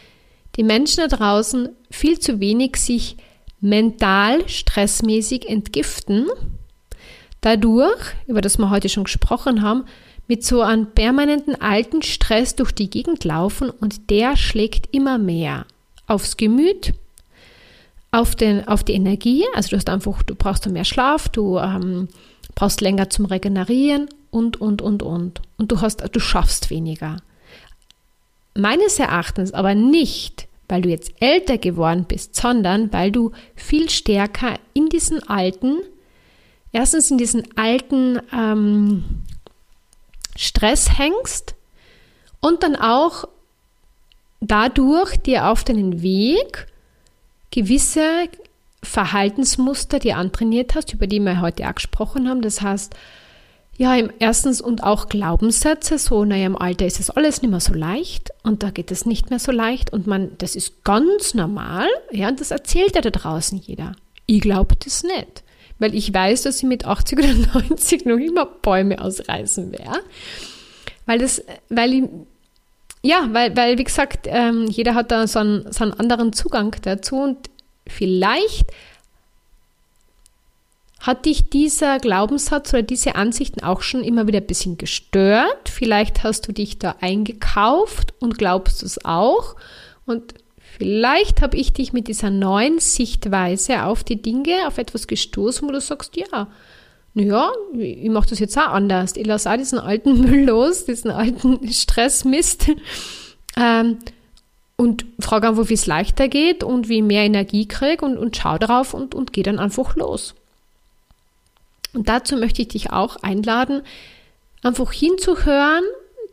die 0.56 0.64
Menschen 0.64 1.08
da 1.08 1.16
draußen 1.16 1.70
viel 1.92 2.20
zu 2.20 2.40
wenig 2.40 2.78
sich 2.78 3.18
mental 3.60 4.48
stressmäßig 4.48 5.50
entgiften, 5.50 6.28
dadurch, 7.42 8.02
über 8.28 8.42
das 8.42 8.58
wir 8.58 8.70
heute 8.70 8.90
schon 8.90 9.04
gesprochen 9.04 9.62
haben, 9.62 9.86
mit 10.28 10.44
so 10.44 10.62
einem 10.62 10.88
permanenten 10.88 11.60
alten 11.60 12.02
Stress 12.02 12.56
durch 12.56 12.72
die 12.72 12.90
Gegend 12.90 13.24
laufen 13.24 13.70
und 13.70 14.10
der 14.10 14.38
schlägt 14.38 14.94
immer 14.94 15.18
mehr 15.18 15.66
aufs 16.08 16.38
Gemüt, 16.38 16.94
auf, 18.12 18.36
den, 18.36 18.68
auf 18.68 18.84
die 18.84 18.94
Energie, 18.94 19.44
also 19.56 19.72
du 19.72 19.78
hast 19.78 19.90
einfach, 19.90 20.22
du 20.24 20.36
brauchst 20.36 20.70
mehr 20.70 20.86
Schlaf, 20.86 21.30
du 21.30 21.58
ähm, 21.58 22.08
brauchst 22.56 22.82
länger 22.82 23.10
zum 23.10 23.26
Regenerieren 23.26 24.08
und, 24.30 24.62
und, 24.62 24.82
und, 24.82 25.02
und. 25.02 25.42
Und 25.58 25.72
du 25.72 25.82
hast, 25.82 26.04
du 26.12 26.20
schaffst 26.20 26.70
weniger. 26.70 27.18
Meines 28.56 29.00
Erachtens 29.00 29.52
aber 29.54 29.74
nicht, 29.74 30.48
weil 30.70 30.84
du 30.84 30.90
jetzt 30.90 31.12
älter 31.20 31.58
geworden 31.58 32.06
bist, 32.08 32.36
sondern 32.36 32.94
weil 32.94 33.12
du 33.12 33.32
viel 33.56 33.90
stärker 33.90 34.60
in 34.74 34.90
diesen 34.90 35.28
alten, 35.28 35.78
erstens 36.72 37.10
in 37.10 37.18
diesen 37.18 37.44
alten 37.56 38.20
ähm, 38.32 39.04
Stress 40.36 40.98
hängst 40.98 41.56
und 42.40 42.64
dann 42.64 42.76
auch 42.76 43.26
dadurch 44.42 45.18
dir 45.18 45.48
auf 45.48 45.64
deinen 45.64 46.02
Weg 46.02 46.68
gewisse 47.52 48.28
Verhaltensmuster 48.82 50.00
dir 50.00 50.18
antrainiert 50.18 50.76
hast, 50.76 50.94
über 50.94 51.08
die 51.08 51.20
wir 51.20 51.42
heute 51.42 51.70
auch 51.70 51.76
gesprochen 51.76 52.28
haben. 52.28 52.42
Das 52.42 52.62
heißt, 52.62 52.94
ja, 53.78 53.96
erstens 54.20 54.62
und 54.62 54.84
auch 54.84 55.10
Glaubenssätze, 55.10 55.98
so, 55.98 56.26
naja, 56.26 56.46
im 56.46 56.58
Alter 56.58 56.86
ist 56.86 57.00
es 57.00 57.10
alles 57.10 57.42
nicht 57.42 57.50
mehr 57.50 57.60
so 57.60 57.74
leicht 57.74 58.30
und 58.44 58.62
da 58.62 58.70
geht 58.70 58.92
es 58.92 59.06
nicht 59.06 59.30
mehr 59.32 59.40
so 59.40 59.52
leicht 59.52 59.92
und 59.92 60.06
man, 60.06 60.32
das 60.38 60.56
ist 60.56 60.84
ganz 60.84 61.34
normal, 61.34 61.88
ja, 62.12 62.28
und 62.28 62.40
das 62.40 62.52
erzählt 62.52 62.96
ja 62.96 63.02
da 63.02 63.10
draußen 63.10 63.58
jeder. 63.58 63.94
Ich 64.28 64.42
glaube 64.42 64.76
das 64.76 65.04
nicht, 65.04 65.44
weil 65.84 65.94
ich 65.94 66.14
weiß, 66.14 66.44
dass 66.44 66.58
ich 66.58 66.64
mit 66.64 66.86
80 66.86 67.20
oder 67.20 67.34
90 67.62 68.06
noch 68.06 68.18
immer 68.18 68.46
Bäume 68.46 69.02
ausreißen 69.02 69.74
werde, 69.74 70.00
weil 71.06 71.20
das, 71.20 71.44
weil 71.68 71.94
ich, 71.94 72.04
ja, 73.02 73.28
weil, 73.34 73.56
weil 73.58 73.78
wie 73.78 73.84
gesagt, 73.84 74.28
ähm, 74.30 74.68
jeder 74.68 74.96
hat 74.96 75.12
da 75.12 75.28
so 75.28 75.40
einen, 75.40 75.72
so 75.74 75.84
einen 75.84 75.94
anderen 75.94 76.32
Zugang 76.32 76.74
dazu 76.84 77.18
und 77.18 77.50
vielleicht 77.86 78.66
hat 81.02 81.26
dich 81.26 81.50
dieser 81.50 82.00
Glaubenssatz 82.00 82.74
oder 82.74 82.82
diese 82.82 83.16
Ansichten 83.16 83.62
auch 83.62 83.82
schon 83.82 84.06
immer 84.06 84.26
wieder 84.26 84.40
ein 84.40 84.48
bisschen 84.48 84.78
gestört? 84.78 85.68
Vielleicht 85.68 86.24
hast 86.24 86.48
du 86.48 86.54
dich 86.54 86.80
da 86.80 86.96
eingekauft 87.02 88.14
und 88.22 88.38
glaubst 88.38 88.84
es 88.84 89.04
auch. 89.04 89.58
Und 90.06 90.34
vielleicht 90.78 91.42
habe 91.42 91.58
ich 91.58 91.74
dich 91.74 91.94
mit 91.94 92.08
dieser 92.08 92.30
neuen 92.30 92.80
Sichtweise 92.80 93.84
auf 93.84 94.04
die 94.04 94.22
Dinge, 94.22 94.68
auf 94.68 94.78
etwas 94.78 95.08
gestoßen, 95.08 95.68
wo 95.68 95.72
du 95.72 95.82
sagst, 95.82 96.16
ja, 96.16 96.48
naja, 97.14 97.52
ich 97.78 98.10
mache 98.10 98.30
das 98.30 98.40
jetzt 98.40 98.58
auch 98.58 98.70
anders. 98.70 99.16
Ich 99.16 99.26
lasse 99.26 99.52
auch 99.52 99.58
diesen 99.58 99.80
alten 99.80 100.20
Müll 100.30 100.46
los, 100.46 100.86
diesen 100.86 101.12
alten 101.12 101.72
Stressmist. 101.72 102.72
Ähm, 103.56 104.00
und 104.76 105.06
frage 105.20 105.48
einfach, 105.48 105.70
wie 105.70 105.76
es 105.76 105.86
leichter 105.86 106.28
geht 106.28 106.64
und 106.64 106.90
wie 106.90 106.98
ich 106.98 107.04
mehr 107.04 107.24
Energie 107.24 107.68
kriege 107.68 108.04
und, 108.04 108.18
und 108.18 108.36
schau 108.36 108.58
darauf 108.58 108.94
und, 108.94 109.14
und 109.14 109.32
gehe 109.32 109.44
dann 109.44 109.60
einfach 109.60 109.96
los. 109.96 110.34
Und 111.94 112.10
dazu 112.10 112.36
möchte 112.38 112.64
ich 112.64 112.70
dich 112.70 112.92
auch 112.92 113.18
einladen, 113.18 113.84
einfach 114.64 114.92
hinzuhören, 114.92 115.84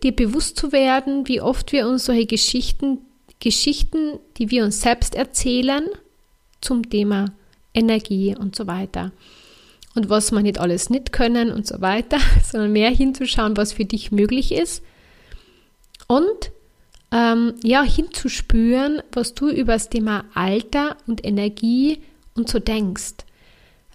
dir 0.02 0.16
bewusst 0.16 0.56
zu 0.56 0.72
werden, 0.72 1.28
wie 1.28 1.42
oft 1.42 1.72
wir 1.72 1.86
uns 1.86 2.06
solche 2.06 2.26
Geschichten, 2.26 2.98
Geschichten, 3.40 4.18
die 4.36 4.50
wir 4.50 4.64
uns 4.64 4.80
selbst 4.80 5.14
erzählen, 5.14 5.84
zum 6.60 6.88
Thema 6.88 7.32
Energie 7.74 8.36
und 8.38 8.54
so 8.54 8.66
weiter. 8.66 9.12
Und 9.94 10.08
was 10.08 10.30
wir 10.30 10.40
nicht 10.42 10.60
alles 10.60 10.90
nicht 10.90 11.12
können 11.12 11.50
und 11.50 11.66
so 11.66 11.80
weiter, 11.80 12.18
sondern 12.44 12.72
mehr 12.72 12.90
hinzuschauen, 12.90 13.56
was 13.56 13.72
für 13.72 13.84
dich 13.84 14.12
möglich 14.12 14.52
ist. 14.52 14.82
Und 16.06 16.52
ähm, 17.12 17.54
ja, 17.64 17.82
hinzuspüren, 17.82 19.02
was 19.12 19.34
du 19.34 19.48
über 19.48 19.72
das 19.72 19.88
Thema 19.88 20.24
Alter 20.34 20.96
und 21.06 21.24
Energie 21.24 21.98
und 22.34 22.48
so 22.48 22.58
denkst. 22.58 23.24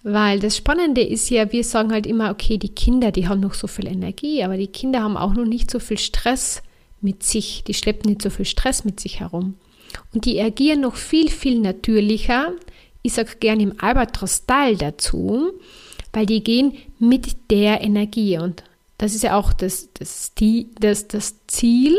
Weil 0.02 0.38
das 0.38 0.56
Spannende 0.56 1.02
ist 1.02 1.30
ja, 1.30 1.50
wir 1.50 1.64
sagen 1.64 1.92
halt 1.92 2.06
immer, 2.06 2.30
okay, 2.30 2.58
die 2.58 2.68
Kinder, 2.68 3.10
die 3.10 3.26
haben 3.26 3.40
noch 3.40 3.54
so 3.54 3.66
viel 3.66 3.86
Energie, 3.86 4.44
aber 4.44 4.56
die 4.56 4.68
Kinder 4.68 5.02
haben 5.02 5.16
auch 5.16 5.34
noch 5.34 5.46
nicht 5.46 5.70
so 5.70 5.78
viel 5.78 5.98
Stress 5.98 6.62
mit 7.00 7.22
sich, 7.22 7.64
die 7.64 7.74
schleppen 7.74 8.10
nicht 8.10 8.22
so 8.22 8.30
viel 8.30 8.44
Stress 8.44 8.84
mit 8.84 9.00
sich 9.00 9.20
herum. 9.20 9.54
Und 10.12 10.24
die 10.24 10.40
agieren 10.40 10.80
noch 10.80 10.96
viel, 10.96 11.30
viel 11.30 11.60
natürlicher. 11.60 12.52
Ich 13.02 13.14
sage 13.14 13.36
gerne 13.38 13.62
im 13.62 13.80
Albatros-Style 13.80 14.76
dazu, 14.76 15.52
weil 16.12 16.26
die 16.26 16.42
gehen 16.42 16.76
mit 16.98 17.50
der 17.50 17.82
Energie. 17.82 18.38
Und 18.38 18.64
das 18.98 19.14
ist 19.14 19.22
ja 19.22 19.38
auch 19.38 19.52
das, 19.52 19.90
das, 19.94 20.32
das, 20.80 21.08
das 21.08 21.46
Ziel, 21.46 21.96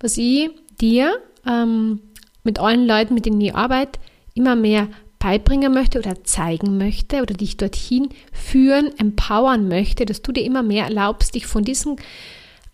was 0.00 0.16
ich 0.16 0.50
dir 0.80 1.18
ähm, 1.46 2.00
mit 2.42 2.58
allen 2.58 2.86
Leuten, 2.86 3.14
mit 3.14 3.26
denen 3.26 3.40
ich 3.40 3.54
arbeite, 3.54 4.00
immer 4.34 4.56
mehr 4.56 4.88
beibringen 5.18 5.74
möchte 5.74 5.98
oder 5.98 6.24
zeigen 6.24 6.78
möchte 6.78 7.20
oder 7.20 7.34
dich 7.34 7.58
dorthin 7.58 8.08
führen, 8.32 8.90
empowern 8.98 9.68
möchte, 9.68 10.06
dass 10.06 10.22
du 10.22 10.32
dir 10.32 10.44
immer 10.44 10.62
mehr 10.62 10.84
erlaubst, 10.84 11.34
dich 11.34 11.46
von 11.46 11.62
diesen 11.62 11.96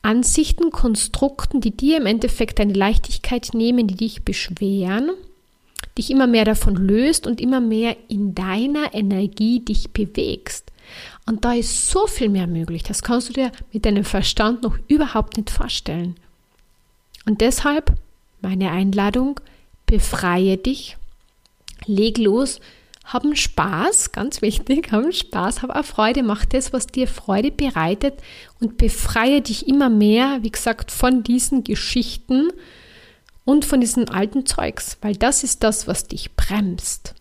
Ansichten, 0.07 0.71
Konstrukten, 0.71 1.61
die 1.61 1.77
dir 1.77 1.97
im 1.97 2.07
Endeffekt 2.07 2.59
deine 2.59 2.73
Leichtigkeit 2.73 3.51
nehmen, 3.53 3.89
die 3.89 3.97
dich 3.97 4.23
beschweren, 4.25 5.11
dich 5.99 6.11
immer 6.11 6.27
mehr 6.27 6.45
davon 6.45 6.77
löst 6.77 7.27
und 7.27 7.41
immer 7.41 7.61
mehr 7.61 7.97
in 8.09 8.35
deiner 8.35 8.95
Energie 8.95 9.61
dich 9.61 9.91
bewegst. 9.91 10.71
Und 11.27 11.45
da 11.45 11.55
ist 11.55 11.91
so 11.91 12.07
viel 12.07 12.29
mehr 12.29 12.47
möglich, 12.47 12.85
das 12.85 13.03
kannst 13.03 13.31
du 13.31 13.33
dir 13.33 13.51
mit 13.73 13.85
deinem 13.85 14.05
Verstand 14.05 14.63
noch 14.63 14.79
überhaupt 14.87 15.37
nicht 15.37 15.51
vorstellen. 15.51 16.15
Und 17.25 17.41
deshalb 17.41 17.93
meine 18.41 18.71
Einladung, 18.71 19.41
befreie 19.87 20.57
dich 20.57 20.97
leg 21.87 22.19
los, 22.19 22.61
haben 23.07 23.37
Spaß, 23.37 24.13
ganz 24.13 24.43
wichtig, 24.43 24.91
haben 24.93 25.13
Spaß, 25.13 25.63
hab 25.63 25.75
auch 25.75 25.85
Freude, 25.85 26.23
mach 26.23 26.45
das, 26.45 26.73
was 26.73 26.87
dir 26.87 27.09
Freude 27.09 27.51
bereitet 27.51 28.15
und 28.61 28.77
befreie 28.77 29.41
dich 29.41 29.69
immer 29.69 29.89
mehr, 29.89 30.39
wie 30.43 30.51
gesagt, 30.51 30.91
von 30.91 31.23
diesen 31.23 31.65
Geschichten 31.65 32.51
und 33.45 33.65
von 33.65 33.81
diesen 33.81 34.09
alten 34.09 34.45
Zeugs, 34.45 34.99
weil 35.01 35.17
das 35.17 35.45
ist 35.45 35.63
das, 35.63 35.87
was 35.87 36.09
dich 36.09 36.35
bremst. 36.35 37.15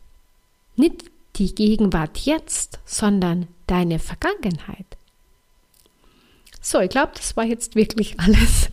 Nicht 0.75 1.05
die 1.35 1.53
Gegenwart 1.53 2.17
jetzt, 2.17 2.79
sondern 2.85 3.47
deine 3.67 3.99
Vergangenheit. 3.99 4.85
So, 6.61 6.79
ich 6.79 6.89
glaube, 6.89 7.11
das 7.15 7.37
war 7.37 7.43
jetzt 7.43 7.75
wirklich 7.75 8.19
alles. 8.19 8.71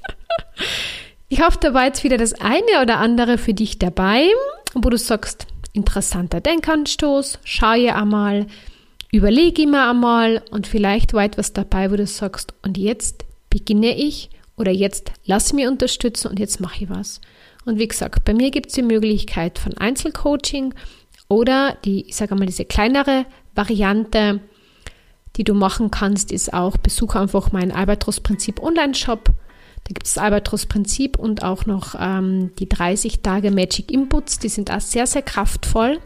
Ich 1.28 1.42
hoffe, 1.42 1.58
da 1.60 1.74
war 1.74 1.84
jetzt 1.84 2.04
wieder 2.04 2.16
das 2.16 2.32
eine 2.34 2.80
oder 2.80 2.98
andere 2.98 3.36
für 3.36 3.54
dich 3.54 3.78
dabei, 3.78 4.26
wo 4.74 4.88
du 4.88 4.96
sagst, 4.96 5.46
interessanter 5.72 6.40
Denkanstoß, 6.40 7.38
schau 7.44 7.74
ihr 7.74 7.96
einmal, 7.96 8.46
überlege 9.10 9.62
immer 9.62 9.90
einmal 9.90 10.42
und 10.50 10.66
vielleicht 10.66 11.12
war 11.12 11.24
etwas 11.24 11.52
dabei, 11.52 11.90
wo 11.90 11.96
du 11.96 12.06
sagst, 12.06 12.54
und 12.62 12.78
jetzt 12.78 13.24
beginne 13.50 13.96
ich 13.96 14.30
oder 14.56 14.70
jetzt 14.70 15.12
lass 15.24 15.52
mir 15.52 15.68
unterstützen 15.68 16.28
und 16.28 16.38
jetzt 16.38 16.60
mache 16.60 16.84
ich 16.84 16.90
was. 16.90 17.20
Und 17.64 17.78
wie 17.78 17.88
gesagt, 17.88 18.24
bei 18.24 18.34
mir 18.34 18.50
gibt 18.50 18.68
es 18.68 18.74
die 18.74 18.82
Möglichkeit 18.82 19.58
von 19.58 19.76
Einzelcoaching 19.76 20.74
oder 21.28 21.76
die, 21.84 22.08
ich 22.08 22.16
sage 22.16 22.34
mal, 22.34 22.46
diese 22.46 22.64
kleinere 22.64 23.26
Variante, 23.54 24.40
die 25.36 25.44
du 25.44 25.54
machen 25.54 25.90
kannst, 25.90 26.32
ist 26.32 26.52
auch, 26.52 26.76
besuche 26.76 27.20
einfach 27.20 27.52
meinen 27.52 27.72
Albatros-Prinzip 27.72 28.62
Online-Shop 28.62 29.30
da 29.84 29.88
gibt 29.88 30.06
es 30.06 30.14
das 30.14 30.22
Albatros-Prinzip 30.22 31.18
und 31.18 31.42
auch 31.42 31.66
noch 31.66 31.96
ähm, 31.98 32.52
die 32.58 32.68
30 32.68 33.20
Tage 33.20 33.50
Magic 33.50 33.90
Inputs. 33.90 34.38
Die 34.38 34.48
sind 34.48 34.70
auch 34.70 34.80
sehr, 34.80 35.06
sehr 35.06 35.22
kraftvoll, 35.22 35.98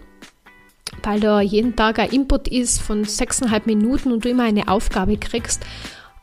weil 1.02 1.20
da 1.20 1.40
jeden 1.40 1.76
Tag 1.76 1.98
ein 1.98 2.10
Input 2.10 2.48
ist 2.48 2.80
von 2.80 3.04
6,5 3.04 3.62
Minuten 3.66 4.12
und 4.12 4.24
du 4.24 4.30
immer 4.30 4.44
eine 4.44 4.68
Aufgabe 4.68 5.18
kriegst 5.18 5.64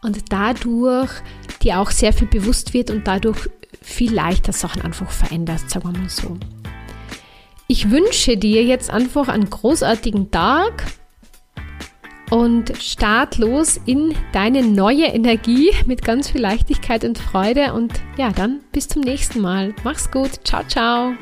und 0.01 0.31
dadurch 0.31 1.11
dir 1.61 1.79
auch 1.79 1.91
sehr 1.91 2.11
viel 2.11 2.27
bewusst 2.27 2.73
wird 2.73 2.89
und 2.89 3.07
dadurch 3.07 3.49
viel 3.81 4.13
leichter 4.13 4.53
Sachen 4.53 4.81
einfach 4.81 5.11
veränderst, 5.11 5.69
sagen 5.69 5.93
wir 5.93 5.99
mal 5.99 6.09
so. 6.09 6.37
Ich 7.67 7.91
wünsche 7.91 8.35
dir 8.37 8.63
jetzt 8.63 8.89
einfach 8.89 9.27
einen 9.27 9.49
großartigen 9.49 10.31
Tag 10.31 10.85
und 12.33 12.75
start 12.81 13.37
los 13.37 13.79
in 13.85 14.15
deine 14.31 14.63
neue 14.63 15.05
Energie 15.05 15.69
mit 15.85 16.03
ganz 16.03 16.31
viel 16.31 16.41
Leichtigkeit 16.41 17.05
und 17.05 17.19
Freude. 17.19 17.73
Und 17.73 17.93
ja, 18.17 18.31
dann 18.31 18.61
bis 18.71 18.87
zum 18.87 19.03
nächsten 19.03 19.39
Mal. 19.39 19.75
Mach's 19.83 20.09
gut. 20.09 20.43
Ciao, 20.43 20.63
ciao. 20.67 21.13